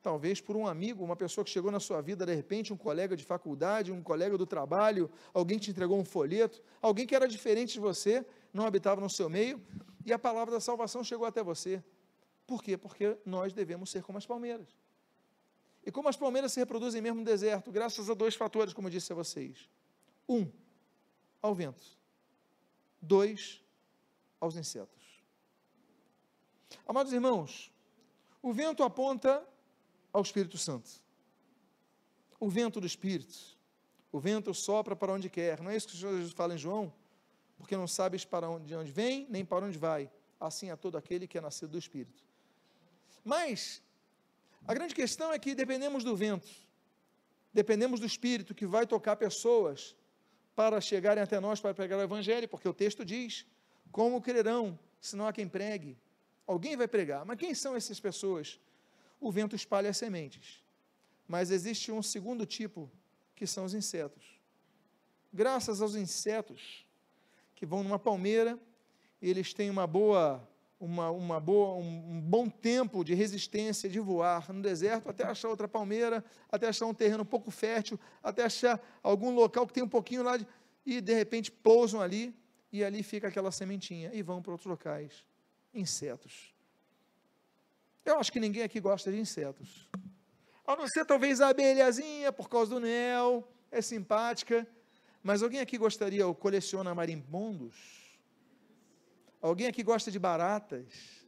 [0.00, 3.16] talvez por um amigo, uma pessoa que chegou na sua vida de repente, um colega
[3.16, 7.72] de faculdade, um colega do trabalho, alguém te entregou um folheto, alguém que era diferente
[7.72, 9.60] de você, não habitava no seu meio,
[10.06, 11.82] e a palavra da salvação chegou até você.
[12.46, 12.76] Por quê?
[12.76, 14.68] Porque nós devemos ser como as palmeiras.
[15.84, 18.92] E como as palmeiras se reproduzem mesmo no deserto, graças a dois fatores, como eu
[18.92, 19.68] disse a vocês.
[20.28, 20.48] Um,
[21.42, 21.82] ao vento.
[23.02, 23.60] Dois,
[24.38, 25.09] aos insetos.
[26.90, 27.70] Amados irmãos,
[28.42, 29.46] o vento aponta
[30.12, 30.90] ao Espírito Santo.
[32.40, 33.56] O vento do Espírito.
[34.10, 35.60] O vento sopra para onde quer.
[35.60, 36.92] Não é isso que Jesus fala em João?
[37.56, 40.10] Porque não sabes para onde, de onde vem, nem para onde vai.
[40.40, 42.24] Assim é todo aquele que é nascido do Espírito.
[43.24, 43.80] Mas,
[44.66, 46.48] a grande questão é que dependemos do vento.
[47.54, 49.94] Dependemos do Espírito que vai tocar pessoas
[50.56, 53.46] para chegarem até nós para pregar o Evangelho, porque o texto diz:
[53.92, 55.96] Como crerão, se não há quem pregue?
[56.50, 57.24] Alguém vai pregar.
[57.24, 58.58] Mas quem são essas pessoas?
[59.20, 60.60] O vento espalha sementes.
[61.28, 62.90] Mas existe um segundo tipo,
[63.36, 64.24] que são os insetos.
[65.32, 66.84] Graças aos insetos
[67.54, 68.58] que vão numa palmeira,
[69.22, 70.42] eles têm uma boa,
[70.80, 75.50] uma, uma boa, um, um bom tempo de resistência de voar no deserto até achar
[75.50, 79.84] outra palmeira, até achar um terreno um pouco fértil, até achar algum local que tem
[79.84, 80.44] um pouquinho lá de,
[80.84, 82.34] e de repente pousam ali
[82.72, 85.29] e ali fica aquela sementinha e vão para outros locais
[85.72, 86.54] insetos.
[88.04, 89.88] Eu acho que ninguém aqui gosta de insetos.
[90.66, 94.66] A não ser talvez a abelhazinha, por causa do mel, é simpática.
[95.22, 97.76] Mas alguém aqui gostaria ou coleciona marimbondos?
[99.40, 101.26] Alguém aqui gosta de baratas?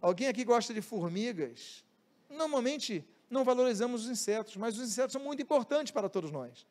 [0.00, 1.84] Alguém aqui gosta de formigas?
[2.28, 6.66] Normalmente não valorizamos os insetos, mas os insetos são muito importantes para todos nós.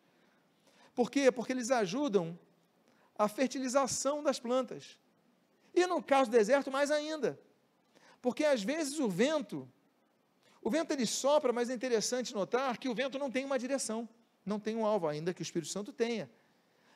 [0.94, 1.32] Por quê?
[1.32, 2.38] Porque eles ajudam
[3.18, 4.98] a fertilização das plantas.
[5.76, 7.40] E no caso do deserto, mais ainda.
[8.22, 9.70] Porque às vezes o vento,
[10.62, 14.08] o vento ele sopra, mas é interessante notar que o vento não tem uma direção,
[14.46, 16.30] não tem um alvo, ainda que o Espírito Santo tenha.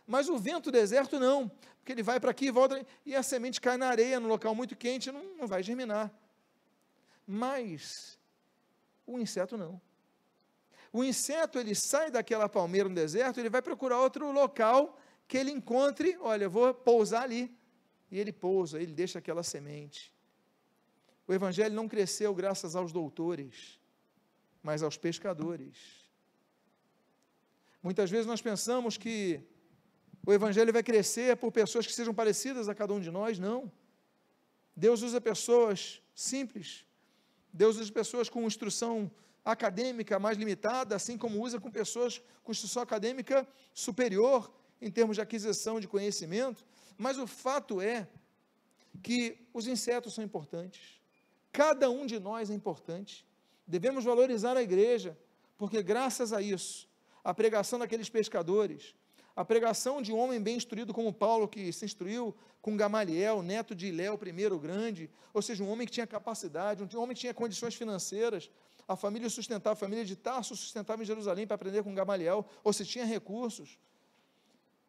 [0.07, 3.21] Mas o vento do deserto não, porque ele vai para aqui e volta, e a
[3.21, 6.11] semente cai na areia, num local muito quente, não, não vai germinar.
[7.27, 8.17] Mas
[9.05, 9.79] o inseto não.
[10.91, 15.51] O inseto, ele sai daquela palmeira no deserto, ele vai procurar outro local que ele
[15.51, 17.55] encontre, olha, vou pousar ali
[18.11, 20.13] e ele pousa, ele deixa aquela semente.
[21.27, 23.79] O evangelho não cresceu graças aos doutores,
[24.63, 25.77] mas aos pescadores.
[27.81, 29.41] Muitas vezes nós pensamos que
[30.25, 33.71] o evangelho vai crescer por pessoas que sejam parecidas a cada um de nós, não.
[34.75, 36.85] Deus usa pessoas simples.
[37.53, 39.09] Deus usa pessoas com instrução
[39.43, 45.21] acadêmica mais limitada, assim como usa com pessoas com instrução acadêmica superior em termos de
[45.21, 46.65] aquisição de conhecimento.
[46.99, 48.05] Mas o fato é
[49.01, 50.99] que os insetos são importantes.
[51.49, 53.25] Cada um de nós é importante.
[53.65, 55.17] Devemos valorizar a igreja,
[55.57, 56.89] porque graças a isso,
[57.23, 58.93] a pregação daqueles pescadores,
[59.33, 63.73] a pregação de um homem bem instruído como Paulo, que se instruiu com Gamaliel, neto
[63.73, 67.33] de Iléu, primeiro grande, ou seja, um homem que tinha capacidade, um homem que tinha
[67.33, 68.51] condições financeiras,
[68.85, 72.73] a família sustentava, a família de Tarso sustentava em Jerusalém para aprender com Gamaliel, ou
[72.73, 73.79] se tinha recursos.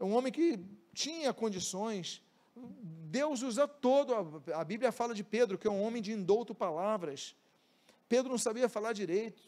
[0.00, 0.58] É um homem que
[0.94, 2.22] tinha condições.
[2.56, 4.42] Deus usa todo.
[4.54, 7.36] A Bíblia fala de Pedro, que é um homem de indouto palavras.
[8.08, 9.42] Pedro não sabia falar direito.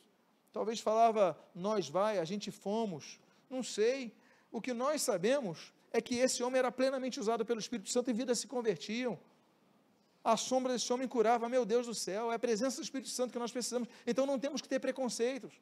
[0.53, 3.19] Talvez falava, nós vai, a gente fomos.
[3.49, 4.15] Não sei.
[4.53, 8.13] O que nós sabemos é que esse homem era plenamente usado pelo Espírito Santo e
[8.13, 9.19] vidas se convertiam.
[10.23, 13.33] A sombra desse homem curava, meu Deus do céu, é a presença do Espírito Santo
[13.33, 13.89] que nós precisamos.
[14.07, 15.53] Então não temos que ter preconceitos.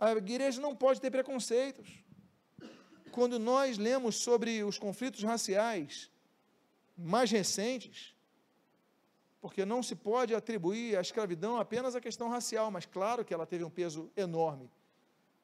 [0.00, 2.02] A igreja não pode ter preconceitos
[3.12, 6.10] quando nós lemos sobre os conflitos raciais
[6.96, 8.14] mais recentes,
[9.40, 13.46] porque não se pode atribuir a escravidão apenas à questão racial, mas claro que ela
[13.46, 14.70] teve um peso enorme.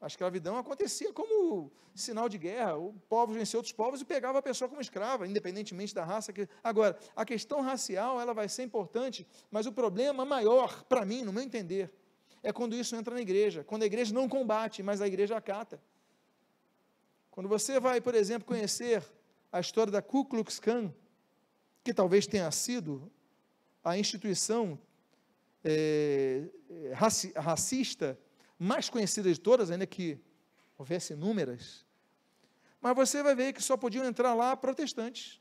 [0.01, 4.43] A escravidão acontecia como sinal de guerra, o povo vencia outros povos e pegava a
[4.43, 6.33] pessoa como escrava, independentemente da raça.
[6.33, 6.49] Que...
[6.63, 11.33] Agora, a questão racial ela vai ser importante, mas o problema maior, para mim, no
[11.33, 11.93] meu entender,
[12.41, 15.83] é quando isso entra na igreja, quando a igreja não combate, mas a igreja acata.
[17.39, 19.01] Quando você vai, por exemplo, conhecer
[19.53, 20.93] a história da Ku Klux Klan,
[21.85, 23.09] que talvez tenha sido
[23.85, 24.77] a instituição
[25.63, 26.49] é,
[26.95, 28.19] raci racista
[28.59, 30.19] mais conhecida de todas, ainda que
[30.77, 31.87] houvesse inúmeras,
[32.81, 35.41] mas você vai ver que só podiam entrar lá protestantes.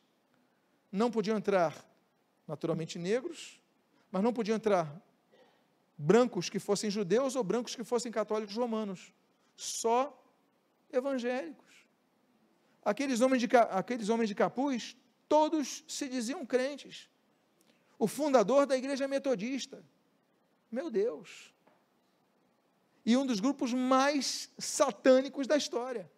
[0.92, 1.74] Não podiam entrar,
[2.48, 3.60] naturalmente, negros,
[4.12, 5.02] mas não podiam entrar
[5.98, 9.12] brancos que fossem judeus ou brancos que fossem católicos romanos.
[9.56, 10.16] Só
[10.94, 11.67] evangélicos
[12.88, 14.96] aqueles homens de, aqueles homens de capuz,
[15.28, 17.10] todos se diziam crentes.
[18.00, 19.84] O fundador da igreja metodista.
[20.72, 21.54] Meu Deus.
[23.06, 26.10] E um dos grupos mais satânicos da história.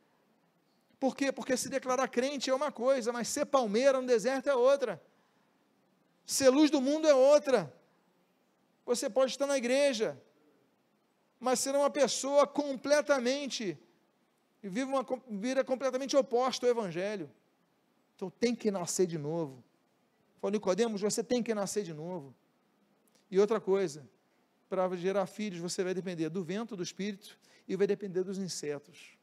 [0.99, 1.31] Por quê?
[1.31, 5.01] Porque se declarar crente é uma coisa, mas ser palmeira no deserto é outra.
[6.23, 7.73] Ser luz do mundo é outra.
[8.85, 10.21] Você pode estar na igreja,
[11.39, 13.75] mas ser uma pessoa completamente,
[14.61, 17.29] e vive uma vida completamente oposta ao Evangelho.
[18.15, 19.63] Então tem que nascer de novo.
[20.39, 22.33] Falou, Nicodemos, você tem que nascer de novo.
[23.31, 24.07] E outra coisa,
[24.69, 29.17] para gerar filhos, você vai depender do vento do Espírito e vai depender dos insetos,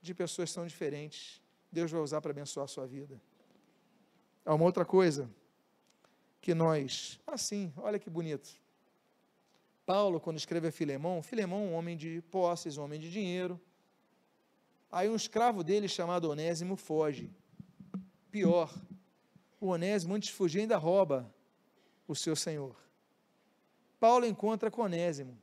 [0.00, 1.40] de pessoas que são diferentes.
[1.70, 3.20] Deus vai usar para abençoar a sua vida.
[4.44, 5.30] Há uma outra coisa
[6.40, 8.50] que nós, assim, olha que bonito.
[9.86, 13.60] Paulo, quando escreve a Filemão, Filemão, um homem de posses, um homem de dinheiro.
[14.92, 17.30] Aí um escravo dele, chamado Onésimo, foge.
[18.30, 18.70] Pior,
[19.58, 21.34] o Onésimo, antes de fugir, ainda rouba
[22.06, 22.76] o seu senhor.
[23.98, 25.40] Paulo encontra com Onésimo.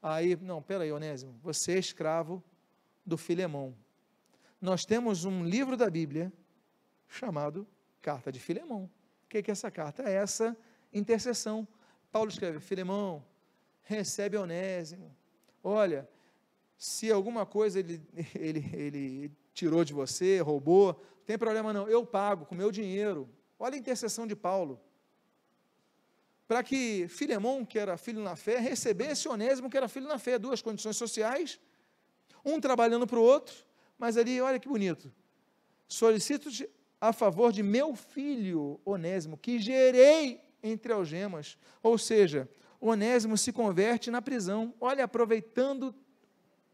[0.00, 2.40] Aí, não, peraí, Onésimo, você é escravo
[3.04, 3.74] do Filemão.
[4.60, 6.32] Nós temos um livro da Bíblia
[7.08, 7.66] chamado
[8.00, 8.88] Carta de Filemão.
[9.24, 10.04] O que é essa carta?
[10.04, 10.56] É essa
[10.92, 11.66] intercessão.
[12.12, 13.24] Paulo escreve: Filemão,
[13.82, 15.14] recebe Onésimo.
[15.62, 16.08] Olha,
[16.76, 18.02] se alguma coisa ele,
[18.34, 23.28] ele, ele tirou de você, roubou, não tem problema não, eu pago com meu dinheiro.
[23.58, 24.80] Olha a intercessão de Paulo.
[26.46, 30.38] Para que Filemão, que era filho na fé, recebesse Onésimo, que era filho na fé,
[30.38, 31.58] duas condições sociais,
[32.44, 33.54] um trabalhando para o outro,
[33.96, 35.10] mas ali, olha que bonito.
[35.88, 36.50] Solicito
[37.00, 41.56] a favor de meu filho Onésimo, que gerei entre algemas.
[41.82, 42.48] Ou seja,
[42.80, 44.74] Onésimo se converte na prisão.
[44.80, 45.94] Olha, aproveitando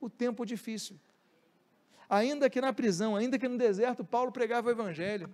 [0.00, 0.98] o tempo difícil.
[2.08, 5.30] Ainda que na prisão, ainda que no deserto, Paulo pregava o evangelho.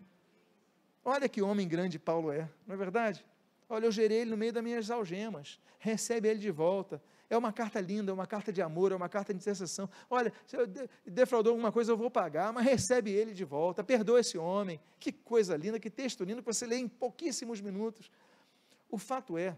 [1.04, 3.24] Olha que homem grande Paulo é, não é verdade?
[3.68, 5.58] Olha, eu gerei ele no meio das minhas algemas.
[5.78, 7.00] Recebe ele de volta.
[7.28, 9.90] É uma carta linda, é uma carta de amor, é uma carta de intercessão.
[10.08, 10.66] Olha, se eu
[11.04, 14.80] defraudou alguma coisa, eu vou pagar, mas recebe ele de volta, perdoa esse homem.
[15.00, 18.10] Que coisa linda, que texto lindo que você lê em pouquíssimos minutos.
[18.88, 19.56] O fato é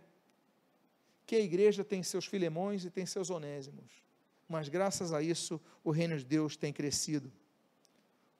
[1.26, 4.02] que a igreja tem seus filemões e tem seus onésimos,
[4.48, 7.30] mas graças a isso o reino de Deus tem crescido.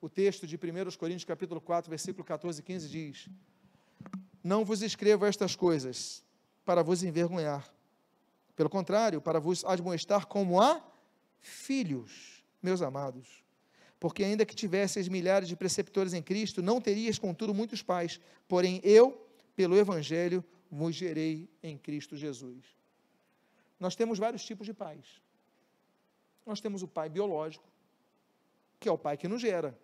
[0.01, 3.29] O texto de 1 Coríntios capítulo 4, versículo 14 e 15 diz:
[4.43, 6.23] Não vos escrevo estas coisas
[6.65, 7.71] para vos envergonhar,
[8.55, 10.83] pelo contrário, para vos admoestar como a
[11.39, 13.43] filhos, meus amados.
[13.99, 18.19] Porque ainda que tivesseis milhares de preceptores em Cristo, não terias, contudo, muitos pais.
[18.47, 22.63] Porém, eu, pelo Evangelho, vos gerei em Cristo Jesus.
[23.77, 25.21] Nós temos vários tipos de pais.
[26.49, 27.67] Nós temos o pai biológico,
[28.79, 29.79] que é o pai que nos gera.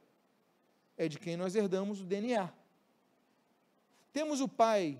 [0.98, 2.52] É de quem nós herdamos o DNA.
[4.12, 5.00] Temos o pai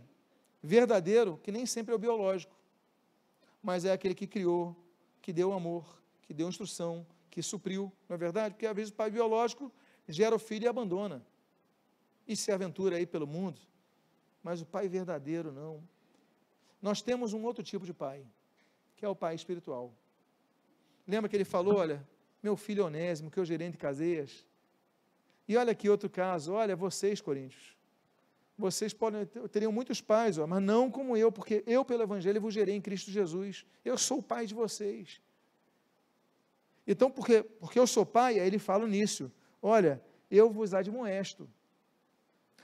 [0.62, 2.56] verdadeiro, que nem sempre é o biológico
[3.66, 4.76] mas é aquele que criou,
[5.24, 8.54] que deu amor, que deu instrução, que supriu, não é verdade?
[8.54, 9.72] Porque às vezes o pai biológico
[10.08, 11.26] gera o filho e abandona.
[12.28, 13.60] E se aventura aí pelo mundo.
[14.44, 15.84] Mas o pai verdadeiro não.
[16.80, 18.24] Nós temos um outro tipo de pai,
[18.96, 19.92] que é o pai espiritual.
[21.08, 22.06] Lembra que ele falou, olha,
[22.42, 24.46] meu filho Onésimo, que eu gerente de caseias.
[25.48, 27.76] E olha aqui outro caso, olha, vocês, Coríntios,
[28.58, 32.54] vocês podem, teriam muitos pais, ó, mas não como eu, porque eu, pelo Evangelho, vos
[32.54, 33.66] gerei em Cristo Jesus.
[33.84, 35.22] Eu sou o pai de vocês.
[36.88, 39.32] Então, porque, porque eu sou pai, aí ele fala nisso.
[39.62, 40.02] Olha,
[40.32, 41.50] eu vos admoesto.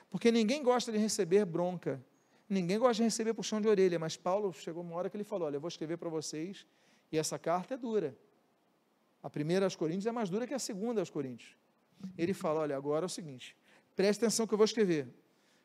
[0.09, 2.03] Porque ninguém gosta de receber bronca.
[2.47, 3.97] Ninguém gosta de receber puxão de orelha.
[3.97, 6.67] Mas Paulo chegou uma hora que ele falou: Olha, eu vou escrever para vocês,
[7.11, 8.15] e essa carta é dura.
[9.21, 11.55] A primeira aos Coríntios é mais dura que a segunda aos Coríntios.
[12.17, 13.55] Ele fala: Olha, agora é o seguinte,
[13.95, 15.07] preste atenção que eu vou escrever.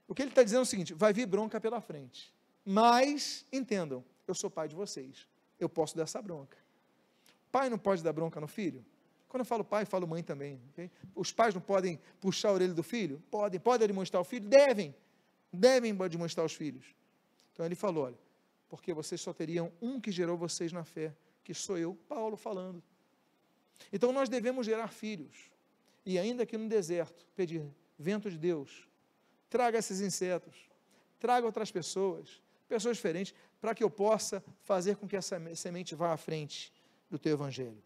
[0.09, 2.33] O que ele está dizendo é o seguinte: vai vir bronca pela frente.
[2.65, 5.27] Mas, entendam, eu sou pai de vocês.
[5.59, 6.57] Eu posso dar essa bronca.
[7.51, 8.85] Pai não pode dar bronca no filho?
[9.29, 10.61] Quando eu falo pai, eu falo mãe também.
[10.73, 10.91] Okay?
[11.15, 13.23] Os pais não podem puxar a orelha do filho?
[13.31, 13.59] Podem.
[13.59, 14.49] Podem demonstrar o filho?
[14.49, 14.95] Devem.
[15.53, 16.85] Devem demonstrar os filhos.
[17.53, 18.19] Então ele falou: olha,
[18.69, 22.83] porque vocês só teriam um que gerou vocês na fé, que sou eu, Paulo, falando.
[23.93, 25.51] Então nós devemos gerar filhos.
[26.05, 27.65] E ainda que no deserto, pedir
[27.99, 28.89] vento de Deus,
[29.49, 30.69] traga esses insetos,
[31.19, 36.13] traga outras pessoas, pessoas diferentes, para que eu possa fazer com que essa semente vá
[36.13, 36.73] à frente
[37.11, 37.83] do teu evangelho.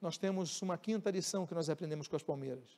[0.00, 2.76] Nós temos uma quinta lição que nós aprendemos com as palmeiras.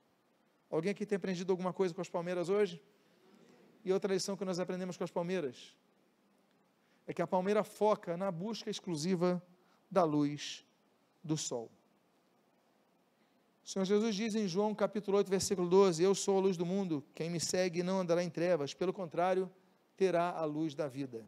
[0.70, 2.81] Alguém aqui tem aprendido alguma coisa com as palmeiras hoje?
[3.85, 5.74] E outra lição que nós aprendemos com as palmeiras
[7.07, 9.43] é que a palmeira foca na busca exclusiva
[9.91, 10.64] da luz
[11.22, 11.70] do sol.
[13.66, 16.64] O Senhor Jesus diz em João capítulo 8, versículo 12: Eu sou a luz do
[16.64, 19.50] mundo, quem me segue não andará em trevas, pelo contrário,
[19.96, 21.26] terá a luz da vida.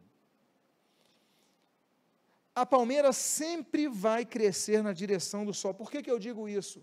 [2.55, 5.73] A palmeira sempre vai crescer na direção do sol.
[5.73, 6.81] Por que, que eu digo isso?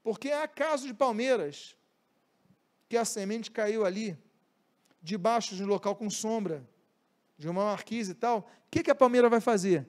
[0.00, 1.76] Porque há casos de palmeiras
[2.88, 4.16] que a semente caiu ali
[5.02, 6.64] debaixo de um local com sombra,
[7.36, 9.88] de uma marquise e tal, o que, que a palmeira vai fazer?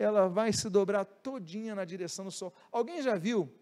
[0.00, 2.54] Ela vai se dobrar todinha na direção do sol.
[2.72, 3.52] Alguém já viu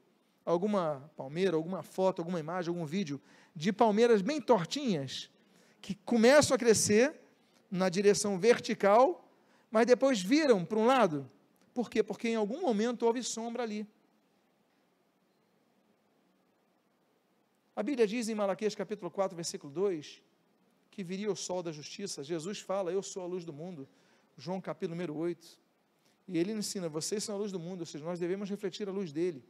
[0.44, 3.20] alguma palmeira, alguma foto, alguma imagem, algum vídeo
[3.56, 5.28] de palmeiras bem tortinhas,
[5.82, 7.20] que começam a crescer
[7.68, 9.28] na direção vertical,
[9.68, 11.28] mas depois viram para um lado?
[11.74, 12.04] Por quê?
[12.04, 13.84] Porque em algum momento houve sombra ali.
[17.74, 20.22] A Bíblia diz em Malaquias capítulo 4, versículo 2,
[20.88, 22.22] que viria o sol da justiça.
[22.22, 23.88] Jesus fala, eu sou a luz do mundo.
[24.36, 25.66] João capítulo número 8.
[26.28, 28.92] E ele ensina, vocês são a luz do mundo, ou seja, nós devemos refletir a
[28.92, 29.42] luz dele.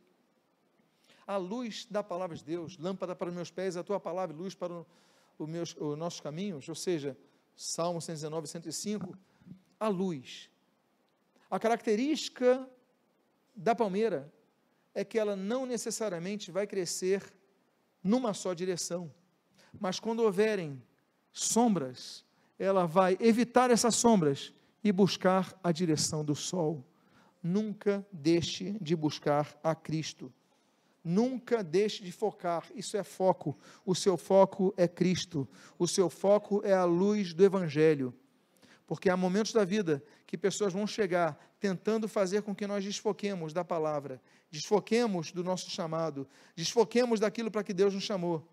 [1.26, 4.55] A luz da palavra de Deus, lâmpada para os meus pés, a tua palavra, luz
[4.55, 4.87] para o,
[5.37, 7.18] o meus, os nossos caminhos, ou seja,
[7.57, 9.18] Salmo 119, 105,
[9.81, 10.49] a luz.
[11.51, 12.68] A característica
[13.55, 14.33] da palmeira
[14.95, 17.22] é que ela não necessariamente vai crescer
[18.03, 19.12] numa só direção,
[19.81, 20.81] mas quando houverem
[21.33, 22.24] sombras,
[22.57, 24.53] ela vai evitar essas sombras
[24.83, 26.85] e buscar a direção do sol.
[27.43, 30.33] Nunca deixe de buscar a Cristo.
[31.03, 33.57] Nunca deixe de focar, isso é foco.
[33.87, 35.49] O seu foco é Cristo.
[35.79, 38.12] O seu foco é a luz do Evangelho.
[38.87, 43.53] Porque há momentos da vida que pessoas vão chegar tentando fazer com que nós desfoquemos
[43.53, 44.20] da palavra,
[44.51, 48.47] desfoquemos do nosso chamado, desfoquemos daquilo para que Deus nos chamou.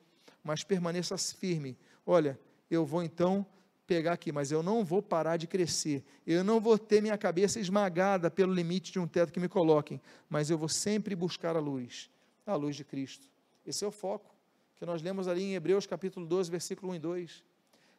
[0.44, 1.78] Mas permaneça firme.
[2.06, 3.46] Olha, eu vou então
[3.86, 6.04] pegar aqui, mas eu não vou parar de crescer.
[6.26, 10.02] Eu não vou ter minha cabeça esmagada pelo limite de um teto que me coloquem,
[10.30, 12.10] mas eu vou sempre buscar a luz,
[12.46, 13.28] a luz de Cristo.
[13.66, 14.34] Esse é o foco
[14.76, 17.44] que nós lemos ali em Hebreus capítulo 12, versículo 1 e 2.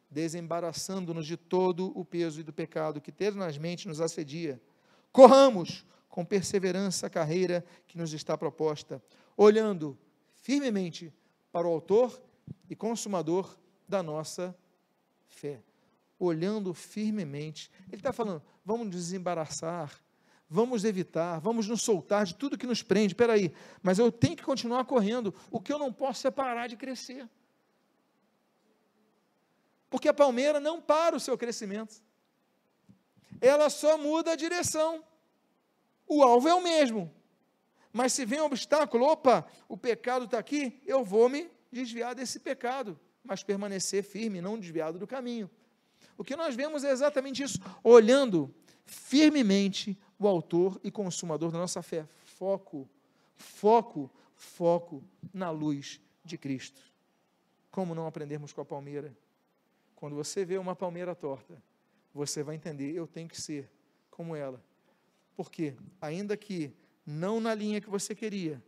[0.09, 4.61] Desembaraçando-nos de todo o peso e do pecado que tenazmente nos assedia.
[5.11, 9.01] Corramos com perseverança a carreira que nos está proposta,
[9.35, 9.97] olhando
[10.37, 11.13] firmemente
[11.51, 12.21] para o Autor
[12.69, 13.57] e Consumador
[13.87, 14.55] da nossa
[15.27, 15.61] fé,
[16.19, 17.69] olhando firmemente.
[17.87, 19.91] Ele está falando, vamos desembaraçar,
[20.49, 23.13] vamos evitar, vamos nos soltar de tudo que nos prende.
[23.13, 25.33] Espera aí, mas eu tenho que continuar correndo.
[25.51, 27.27] O que eu não posso é parar de crescer.
[29.89, 32.01] Porque a palmeira não para o seu crescimento.
[33.39, 35.03] Ela só muda a direção.
[36.07, 37.13] O alvo é o mesmo.
[37.93, 42.39] Mas se vem um obstáculo, opa, o pecado está aqui, eu vou me desviar desse
[42.39, 45.49] pecado mas permanecer firme, não desviado do caminho.
[46.17, 48.53] O que nós vemos é exatamente isso, olhando
[48.85, 52.07] firmemente o autor e consumador da nossa fé.
[52.25, 52.89] Foco,
[53.35, 55.03] foco, foco
[55.33, 56.81] na luz de Cristo.
[57.69, 59.15] Como não aprendermos com a palmeira?
[59.95, 61.61] Quando você vê uma palmeira torta,
[62.13, 63.69] você vai entender, eu tenho que ser
[64.09, 64.63] como ela.
[65.35, 66.73] Porque, ainda que
[67.05, 68.61] não na linha que você queria,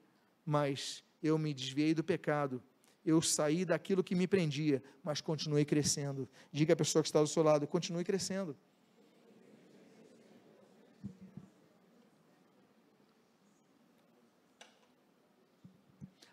[0.45, 2.61] mas eu me desviei do pecado,
[3.05, 6.27] eu saí daquilo que me prendia, mas continuei crescendo.
[6.51, 8.55] Diga à pessoa que está do seu lado, continue crescendo.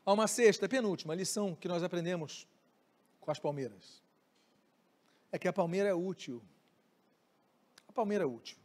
[0.05, 2.47] Há uma sexta, penúltima lição que nós aprendemos
[3.21, 4.01] com as palmeiras.
[5.33, 6.41] É que a palmeira é útil.
[7.89, 8.57] A palmeira é útil.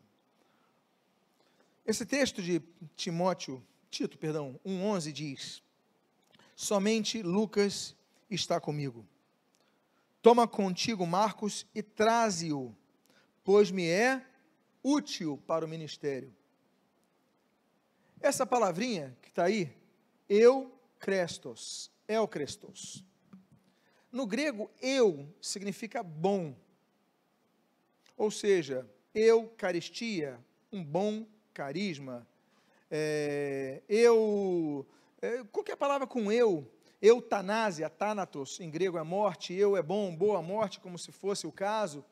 [1.83, 2.61] Esse texto de
[2.95, 5.63] Timóteo, Tito, perdão, 1:11 diz:
[6.61, 7.95] Somente Lucas
[8.29, 9.03] está comigo.
[10.21, 12.71] Toma contigo Marcos e traze-o,
[13.43, 14.23] pois me é
[14.83, 16.31] útil para o ministério.
[18.19, 19.75] Essa palavrinha que está aí,
[20.29, 23.03] eu crestos, el crestos.
[24.11, 26.55] No grego, eu significa bom.
[28.15, 30.39] Ou seja, eucaristia,
[30.71, 32.27] um bom carisma.
[32.91, 35.00] É, eu é,
[35.51, 36.67] qualquer palavra com eu,
[37.01, 41.51] eutanásia, thanatos, em grego é morte, eu é bom, boa morte, como se fosse o
[41.51, 42.03] caso.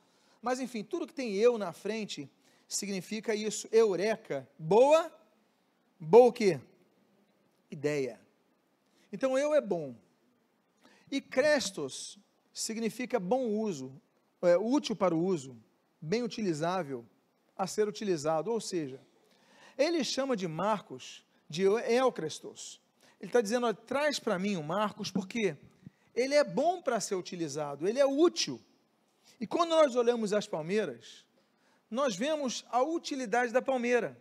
[0.42, 2.30] Mas enfim, tudo que tem eu na frente
[2.68, 3.68] significa isso.
[3.72, 5.12] Eureka, boa,
[6.00, 6.60] boa o quê?
[7.70, 8.20] Ideia.
[9.12, 9.96] Então eu é bom.
[11.12, 12.20] E crestos
[12.54, 13.92] significa bom uso,
[14.42, 15.58] é, útil para o uso,
[16.00, 17.06] bem utilizável,
[17.58, 18.52] a ser utilizado.
[18.52, 19.02] Ou seja,
[19.78, 22.80] ele chama de Marcos de Eucrestos,
[23.20, 25.58] ele está dizendo: traz para mim o Marcos, porque
[26.16, 28.60] ele é bom para ser utilizado, ele é útil.
[29.40, 31.26] E quando nós olhamos as palmeiras,
[31.90, 34.20] nós vemos a utilidade da palmeira.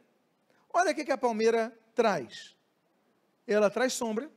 [0.73, 2.55] Olha o que a palmeira traz.
[3.47, 4.31] Ela traz sombra,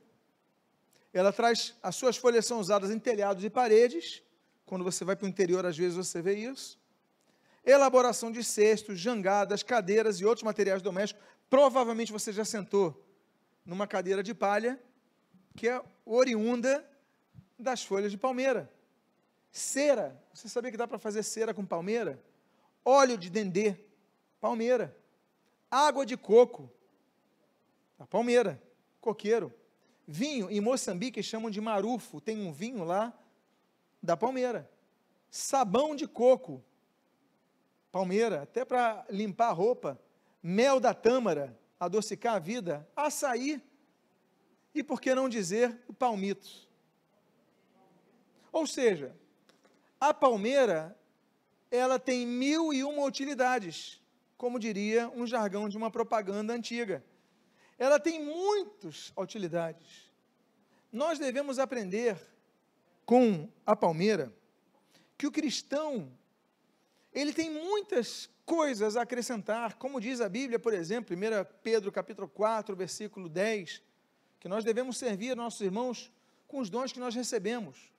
[1.12, 4.22] ela traz, as suas folhas são usadas em telhados e paredes.
[4.64, 6.80] Quando você vai para o interior, às vezes você vê isso.
[7.64, 11.22] Elaboração de cestos, jangadas, cadeiras e outros materiais domésticos.
[11.50, 13.00] Provavelmente você já sentou
[13.64, 14.80] numa cadeira de palha
[15.54, 16.84] que é oriunda
[17.58, 18.70] das folhas de palmeira.
[19.50, 22.22] Cera, você sabia que dá para fazer cera com palmeira?
[22.84, 23.76] Óleo de dendê,
[24.40, 24.96] palmeira.
[25.70, 26.70] Água de coco,
[27.98, 28.60] a palmeira,
[29.00, 29.52] coqueiro.
[30.06, 33.16] Vinho, em Moçambique chamam de marufo, tem um vinho lá
[34.02, 34.68] da palmeira.
[35.30, 36.62] Sabão de coco,
[37.90, 40.00] palmeira, até para limpar a roupa.
[40.42, 42.88] Mel da tâmara, adocicar a vida.
[42.94, 43.62] Açaí,
[44.74, 46.48] e por que não dizer o palmito?
[48.52, 49.16] Ou seja,
[50.00, 50.96] a palmeira,
[51.70, 54.00] ela tem mil e uma utilidades,
[54.36, 57.04] como diria um jargão de uma propaganda antiga.
[57.78, 60.10] Ela tem muitas utilidades.
[60.92, 62.16] Nós devemos aprender
[63.04, 64.32] com a palmeira
[65.18, 66.12] que o cristão
[67.12, 71.20] ele tem muitas coisas a acrescentar, como diz a Bíblia, por exemplo, 1
[71.62, 73.80] Pedro capítulo 4, versículo 10,
[74.38, 76.12] que nós devemos servir nossos irmãos
[76.46, 77.90] com os dons que nós recebemos.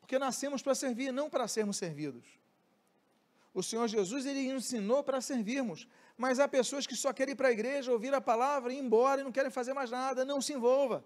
[0.00, 2.24] Porque nascemos para servir, não para sermos servidos.
[3.52, 7.48] O Senhor Jesus, ele ensinou para servirmos, mas há pessoas que só querem ir para
[7.48, 10.54] a igreja, ouvir a palavra, ir embora e não querem fazer mais nada, não se
[10.54, 11.04] envolva.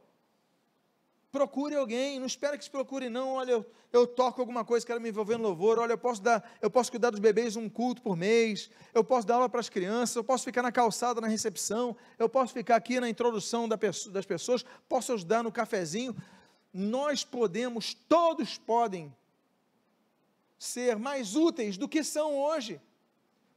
[1.31, 3.35] Procure alguém, não espere que se procure, não.
[3.35, 5.79] Olha, eu, eu toco alguma coisa, quero me envolver no louvor.
[5.79, 8.71] Olha, eu posso dar, eu posso cuidar dos bebês um culto por mês.
[8.95, 10.17] Eu posso dar aula para as crianças.
[10.17, 11.95] Eu posso ficar na calçada, na recepção.
[12.19, 14.65] Eu posso ficar aqui na introdução da, das pessoas.
[14.89, 16.17] Posso ajudar no cafezinho.
[16.73, 19.15] Nós podemos, todos podem
[20.59, 22.81] ser mais úteis do que são hoje.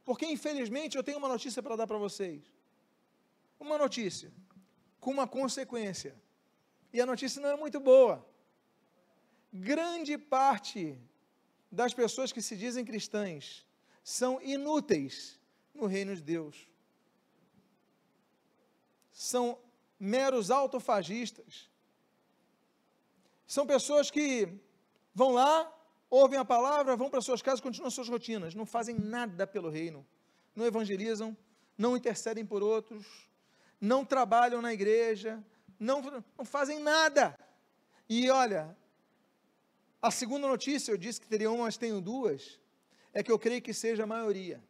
[0.04, 2.42] Porque, infelizmente, eu tenho uma notícia para dar para vocês.
[3.58, 4.30] Uma notícia
[5.00, 6.14] com uma consequência
[6.92, 8.26] e a notícia não é muito boa.
[9.52, 10.98] Grande parte
[11.70, 13.66] das pessoas que se dizem cristãs
[14.02, 15.40] são inúteis
[15.74, 16.68] no reino de Deus.
[19.10, 19.58] São
[19.98, 21.70] meros autofagistas.
[23.46, 24.48] São pessoas que
[25.14, 25.70] vão lá,
[26.10, 30.06] ouvem a palavra, vão para suas casas, continuam suas rotinas, não fazem nada pelo reino,
[30.54, 31.36] não evangelizam,
[31.76, 33.06] não intercedem por outros,
[33.80, 35.44] não trabalham na igreja,
[35.82, 37.38] não, não fazem nada.
[38.08, 38.76] E olha,
[40.00, 42.60] a segunda notícia, eu disse que teria uma, mas tenho duas,
[43.12, 44.62] é que eu creio que seja a maioria.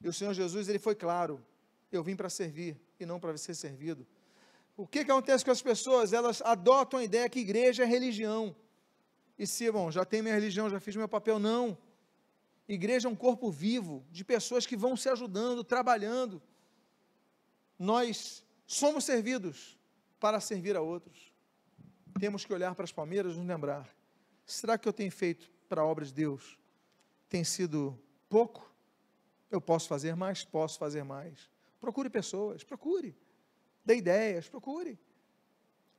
[0.00, 1.44] E o Senhor Jesus, ele foi claro,
[1.90, 4.06] eu vim para servir e não para ser servido.
[4.76, 6.12] O que, que acontece com as pessoas?
[6.12, 8.56] Elas adotam a ideia que igreja é religião.
[9.38, 11.76] E se, bom, já tenho minha religião, já fiz meu papel, não.
[12.68, 16.40] Igreja é um corpo vivo, de pessoas que vão se ajudando, trabalhando.
[17.78, 19.78] Nós somos servidos
[20.18, 21.30] para servir a outros.
[22.18, 23.88] Temos que olhar para as palmeiras e nos lembrar:
[24.46, 26.58] será que eu tenho feito para a obra de Deus?
[27.28, 27.98] Tem sido
[28.30, 28.70] pouco?
[29.50, 30.44] Eu posso fazer mais?
[30.44, 31.50] Posso fazer mais.
[31.80, 33.14] Procure pessoas, procure.
[33.84, 34.98] Dê ideias, procure.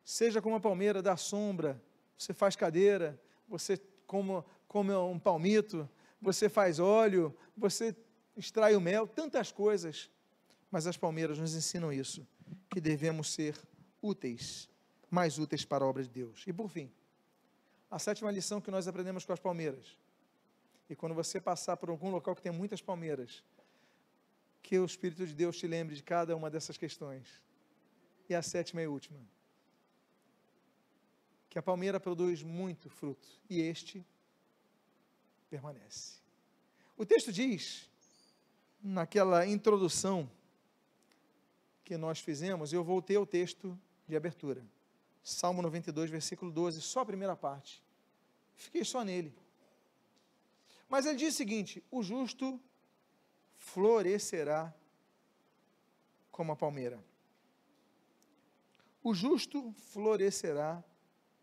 [0.03, 1.82] Seja como a palmeira, dá sombra.
[2.17, 5.88] Você faz cadeira, você come, come um palmito,
[6.19, 7.95] você faz óleo, você
[8.36, 10.09] extrai o mel, tantas coisas.
[10.71, 12.26] Mas as palmeiras nos ensinam isso
[12.74, 13.55] que devemos ser
[14.01, 14.67] úteis,
[15.09, 16.43] mais úteis para a obra de Deus.
[16.47, 16.91] E por fim,
[17.89, 19.95] a sétima lição que nós aprendemos com as palmeiras.
[20.89, 23.43] E quando você passar por algum local que tem muitas palmeiras,
[24.63, 27.28] que o Espírito de Deus te lembre de cada uma dessas questões.
[28.28, 29.19] E a sétima e última.
[31.47, 34.03] Que a palmeira produz muito fruto e este
[35.47, 36.17] permanece.
[36.97, 37.88] O texto diz,
[38.82, 40.28] naquela introdução,
[41.84, 43.77] que nós fizemos, eu voltei ao texto
[44.07, 44.65] de abertura.
[45.23, 47.84] Salmo 92, versículo 12, só a primeira parte.
[48.55, 49.34] Fiquei só nele.
[50.88, 52.59] Mas ele diz o seguinte: o justo
[53.55, 54.73] florescerá
[56.31, 57.03] como a palmeira.
[59.03, 60.84] O justo florescerá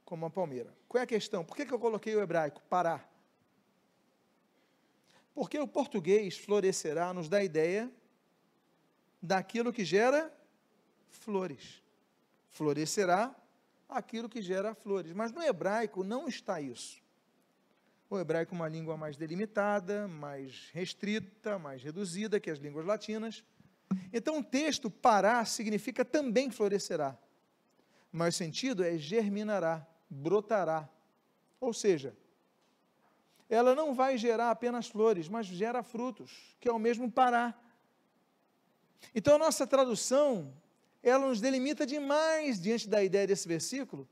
[0.05, 0.75] como a palmeira.
[0.89, 1.45] Qual é a questão?
[1.45, 2.63] Por que, que eu coloquei o hebraico?
[2.69, 3.09] Parar.
[5.35, 7.91] Porque o português florescerá nos dá a ideia
[9.23, 10.33] daquilo que gera
[11.11, 11.83] flores.
[12.49, 13.35] Florescerá
[13.89, 15.13] aquilo que gera flores.
[15.13, 17.01] Mas no hebraico não está isso.
[18.09, 23.45] O hebraico é uma língua mais delimitada, mais restrita, mais reduzida que as línguas latinas.
[24.13, 27.17] Então o texto parar significa também florescerá.
[28.11, 30.89] Mas o sentido é germinará, brotará.
[31.61, 32.17] Ou seja,
[33.49, 37.70] ela não vai gerar apenas flores, mas gera frutos, que é o mesmo parar.
[39.15, 40.53] Então a nossa tradução,
[41.03, 44.09] ela nos delimita demais diante da ideia desse versículo,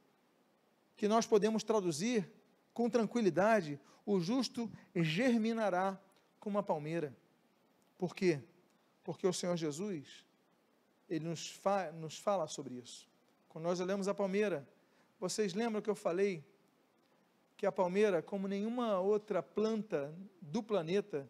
[0.96, 2.30] que nós podemos traduzir
[2.72, 6.00] com tranquilidade: o justo germinará
[6.40, 7.16] como uma palmeira.
[7.96, 8.40] Por quê?
[9.02, 10.24] Porque o Senhor Jesus,
[11.08, 13.08] ele nos, fa nos fala sobre isso.
[13.48, 14.68] Quando nós olhamos a palmeira,
[15.18, 16.44] vocês lembram que eu falei
[17.56, 21.28] que a palmeira, como nenhuma outra planta do planeta,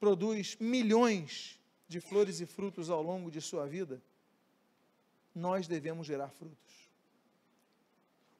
[0.00, 1.61] produz milhões
[1.92, 4.02] de flores e frutos ao longo de sua vida,
[5.34, 6.90] nós devemos gerar frutos.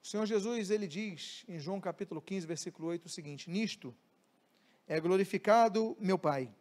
[0.02, 3.94] O Senhor Jesus, ele diz em João capítulo 15, versículo 8 o seguinte: Nisto
[4.86, 6.52] é glorificado meu Pai,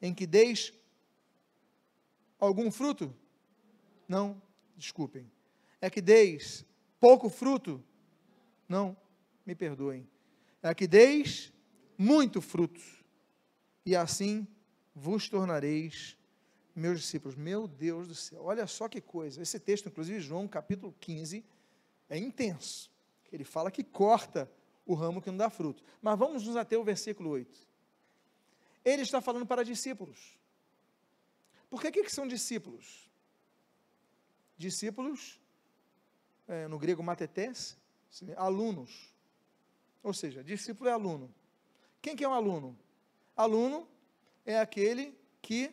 [0.00, 0.72] em que deis
[2.38, 3.14] algum fruto?
[4.06, 4.40] Não,
[4.76, 5.30] desculpem.
[5.80, 6.64] É que deis
[7.00, 7.82] pouco fruto?
[8.68, 8.96] Não,
[9.44, 10.08] me perdoem.
[10.62, 11.52] É que deis
[11.98, 12.80] muito fruto,
[13.84, 14.46] e assim
[14.94, 16.16] vos tornareis
[16.74, 17.36] meus discípulos.
[17.36, 19.42] Meu Deus do céu, olha só que coisa.
[19.42, 21.44] Esse texto, inclusive, João capítulo 15,
[22.08, 22.90] é intenso.
[23.32, 24.50] Ele fala que corta
[24.86, 25.82] o ramo que não dá fruto.
[26.00, 27.68] Mas vamos nos até o versículo 8.
[28.84, 30.38] Ele está falando para discípulos.
[31.70, 33.10] Por que, que são discípulos?
[34.58, 35.40] Discípulos,
[36.46, 37.78] é, no grego matetés,
[38.36, 39.10] alunos.
[40.02, 41.32] Ou seja, discípulo é aluno.
[42.02, 42.78] Quem que é um aluno?
[43.34, 43.88] Aluno
[44.44, 45.72] é aquele que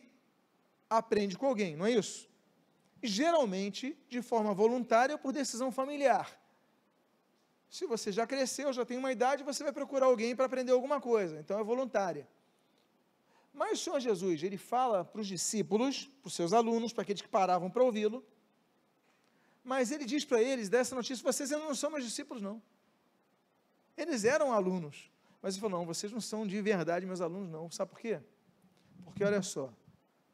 [0.88, 2.30] aprende com alguém, não é isso?
[3.02, 6.38] geralmente de forma voluntária ou por decisão familiar.
[7.68, 11.00] Se você já cresceu, já tem uma idade, você vai procurar alguém para aprender alguma
[11.00, 12.28] coisa, então é voluntária.
[13.52, 17.22] Mas o Senhor Jesus, ele fala para os discípulos, para os seus alunos, para aqueles
[17.22, 18.24] que paravam para ouvi-lo,
[19.62, 22.62] mas ele diz para eles dessa notícia: vocês ainda não são meus discípulos, não.
[23.96, 25.10] Eles eram alunos,
[25.40, 27.70] mas ele falou: não, vocês não são de verdade meus alunos, não.
[27.70, 28.20] Sabe por quê?
[29.10, 29.72] Porque olha só,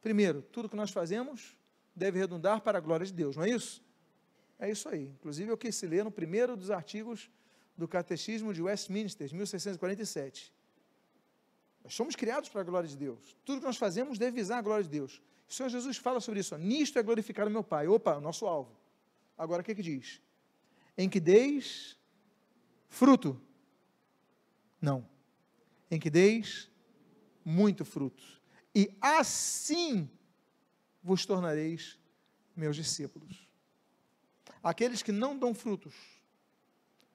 [0.03, 1.57] primeiro, tudo que nós fazemos
[1.95, 3.83] deve redundar para a glória de Deus, não é isso?
[4.59, 5.05] É isso aí.
[5.19, 7.31] Inclusive, eu quis se ler no primeiro dos artigos
[7.77, 10.53] do Catecismo de Westminster, de 1647.
[11.85, 13.37] Nós somos criados para a glória de Deus.
[13.45, 15.23] Tudo que nós fazemos deve visar a glória de Deus.
[15.49, 16.55] O Senhor Jesus fala sobre isso.
[16.55, 17.87] Ó, Nisto é glorificar o meu Pai.
[17.87, 18.77] Opa, nosso alvo.
[19.37, 20.21] Agora, o que, é que diz?
[20.97, 21.97] Em que deis
[22.89, 23.41] fruto?
[24.81, 25.09] Não.
[25.91, 26.71] Em que deis
[27.45, 28.25] muito fruto.
[28.77, 30.07] E assim
[31.03, 31.99] vos tornareis
[32.55, 33.49] meus discípulos.
[34.63, 35.95] Aqueles que não dão frutos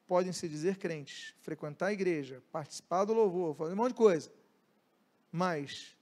[0.07, 4.33] podem se dizer crentes, frequentar a igreja, participar do louvor, fazer um monte de coisa,
[5.31, 5.95] mas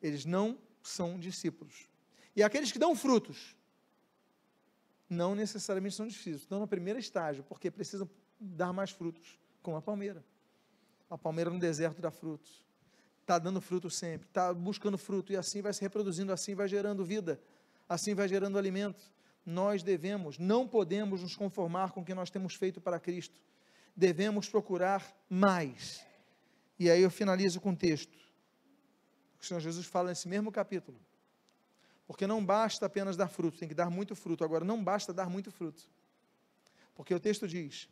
[0.00, 1.86] eles não são discípulos.
[2.34, 3.54] E aqueles que dão frutos
[5.10, 8.08] não necessariamente são discípulos, estão no primeiro estágio, porque precisam
[8.40, 10.24] dar mais frutos, como a palmeira.
[11.10, 12.66] A palmeira no deserto dá frutos
[13.28, 17.04] está dando fruto sempre, está buscando fruto, e assim vai se reproduzindo, assim vai gerando
[17.04, 17.38] vida,
[17.86, 19.04] assim vai gerando alimento.
[19.44, 23.38] Nós devemos, não podemos nos conformar com o que nós temos feito para Cristo,
[23.94, 26.02] devemos procurar mais.
[26.78, 28.16] E aí eu finalizo com o texto,
[29.38, 30.98] o Senhor Jesus fala nesse mesmo capítulo.
[32.06, 34.42] Porque não basta apenas dar fruto, tem que dar muito fruto.
[34.42, 35.82] Agora, não basta dar muito fruto.
[36.94, 37.86] Porque o texto diz: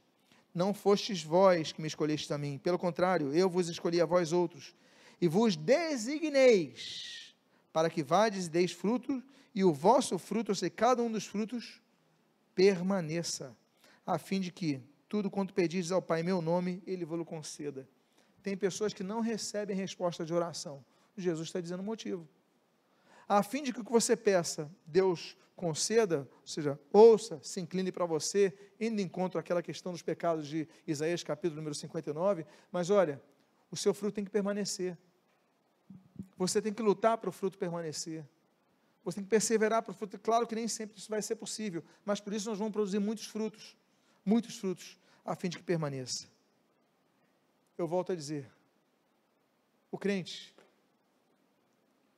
[0.55, 4.32] Não fostes vós que me escolhestes a mim, pelo contrário, eu vos escolhi a vós
[4.32, 4.74] outros
[5.21, 7.35] e vos designeis
[7.73, 9.23] para que vades e deis fruto,
[9.55, 11.83] e o vosso fruto, ou seja, cada um dos frutos,
[12.55, 13.55] permaneça,
[14.07, 17.87] a fim de que tudo quanto pedis ao Pai em meu nome, Ele vos conceda.
[18.43, 20.83] Tem pessoas que não recebem resposta de oração.
[21.17, 22.27] Jesus está dizendo o motivo.
[23.29, 27.91] A fim de que o que você peça, Deus conceda, ou seja, ouça, se incline
[27.91, 32.89] para você, indo em encontro àquela questão dos pecados de Isaías, capítulo número 59, mas
[32.89, 33.21] olha,
[33.71, 34.97] o seu fruto tem que permanecer.
[36.37, 38.24] Você tem que lutar para o fruto permanecer.
[39.05, 40.18] Você tem que perseverar para o fruto.
[40.18, 43.26] Claro que nem sempre isso vai ser possível, mas por isso nós vamos produzir muitos
[43.26, 43.76] frutos,
[44.24, 46.26] muitos frutos, a fim de que permaneça.
[47.78, 48.51] Eu volto a dizer,
[49.91, 50.55] o crente,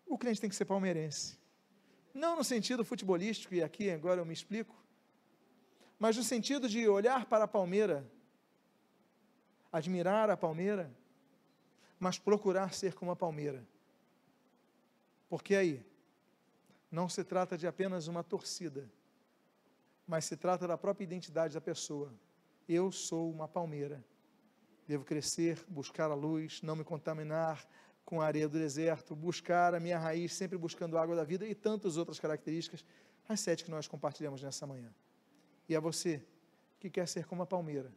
[0.07, 1.37] o crente tem que ser palmeirense.
[2.15, 4.75] Não no sentido futebolístico, e aqui agora eu me explico,
[5.99, 8.11] mas no sentido de olhar para a palmeira,
[9.71, 10.91] admirar a palmeira,
[12.01, 13.63] mas procurar ser como a palmeira.
[15.29, 15.85] Porque aí,
[16.91, 18.91] não se trata de apenas uma torcida,
[20.07, 22.13] mas se trata da própria identidade da pessoa.
[22.69, 24.03] Eu sou uma palmeira.
[24.87, 27.69] Devo crescer, buscar a luz, não me contaminar
[28.05, 31.47] com a areia do deserto, buscar a minha raiz, sempre buscando a água da vida
[31.47, 32.83] e tantas outras características,
[33.29, 34.91] as sete que nós compartilhamos nessa manhã.
[35.69, 36.25] E a você
[36.81, 37.93] que quer ser como a palmeira.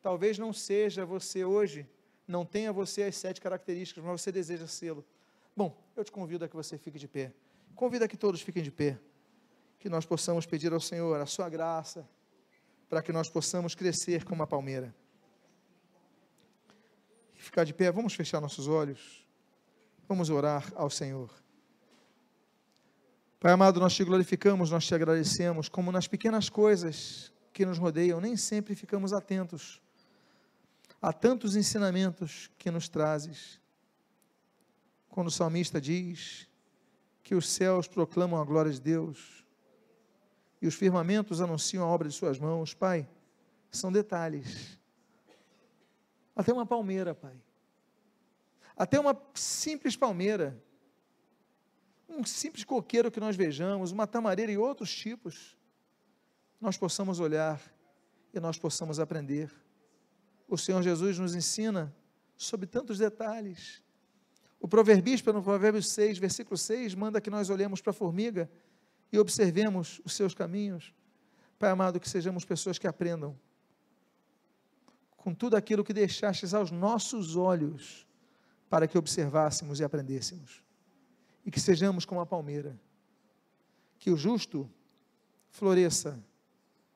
[0.00, 1.88] Talvez não seja você hoje
[2.26, 5.04] não tenha você as sete características, mas você deseja sê-lo.
[5.56, 7.32] Bom, eu te convido a que você fique de pé.
[7.74, 8.98] Convido a que todos fiquem de pé.
[9.78, 12.08] Que nós possamos pedir ao Senhor a sua graça,
[12.88, 14.94] para que nós possamos crescer como a palmeira.
[17.34, 19.26] E ficar de pé, vamos fechar nossos olhos.
[20.08, 21.30] Vamos orar ao Senhor.
[23.40, 28.20] Pai amado, nós te glorificamos, nós te agradecemos, como nas pequenas coisas que nos rodeiam,
[28.20, 29.82] nem sempre ficamos atentos
[31.02, 33.60] Há tantos ensinamentos que nos trazes.
[35.12, 36.48] Quando o salmista diz
[37.22, 39.46] que os céus proclamam a glória de Deus
[40.60, 43.08] e os firmamentos anunciam a obra de suas mãos, Pai,
[43.70, 44.76] são detalhes.
[46.34, 47.40] Até uma palmeira, Pai.
[48.76, 50.60] Até uma simples palmeira.
[52.08, 55.56] Um simples coqueiro que nós vejamos, uma tamareira e outros tipos,
[56.60, 57.62] nós possamos olhar
[58.34, 59.48] e nós possamos aprender
[60.52, 61.96] o Senhor Jesus nos ensina
[62.36, 63.82] sobre tantos detalhes.
[64.62, 68.48] O proverbista, no Provérbio 6, versículo 6, manda que nós olhemos para a formiga
[69.12, 70.94] e observemos os seus caminhos.
[71.58, 73.36] Pai amado, que sejamos pessoas que aprendam
[75.16, 78.06] com tudo aquilo que deixastes aos nossos olhos
[78.70, 80.62] para que observássemos e aprendêssemos.
[81.44, 82.80] E que sejamos como a palmeira.
[83.98, 84.70] Que o justo
[85.50, 86.24] floresça,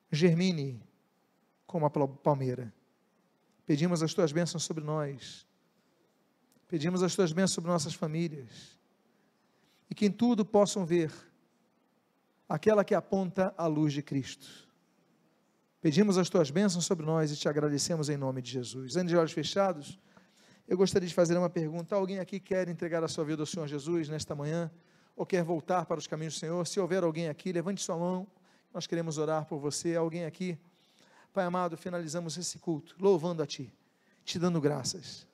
[0.09, 0.81] germine
[1.65, 2.73] como a palmeira
[3.65, 5.46] Pedimos as tuas bênçãos sobre nós.
[6.67, 8.77] Pedimos as tuas bênçãos sobre nossas famílias.
[9.89, 11.11] E que em tudo possam ver
[12.47, 14.67] aquela que aponta a luz de Cristo.
[15.81, 18.97] Pedimos as tuas bênçãos sobre nós e te agradecemos em nome de Jesus.
[18.97, 19.97] Antes de olhos fechados,
[20.67, 21.95] eu gostaria de fazer uma pergunta.
[21.95, 24.69] Alguém aqui quer entregar a sua vida ao Senhor Jesus nesta manhã?
[25.15, 26.67] Ou quer voltar para os caminhos do Senhor?
[26.67, 28.27] Se houver alguém aqui, levante sua mão.
[28.73, 29.95] Nós queremos orar por você.
[29.95, 30.57] Alguém aqui?
[31.31, 33.71] Pai amado, finalizamos esse culto louvando a Ti,
[34.25, 35.27] te dando graças.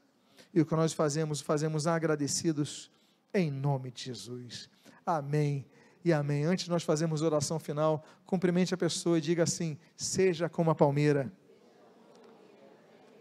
[0.54, 2.92] E o que nós fazemos, fazemos agradecidos
[3.34, 4.70] em nome de Jesus.
[5.06, 5.66] Amém
[6.06, 6.46] e amém.
[6.46, 10.76] Antes de nós fazermos oração final, cumprimente a pessoa e diga assim: seja como a
[10.76, 11.32] palmeira.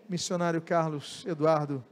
[0.08, 1.82] Missionário Carlos Eduardo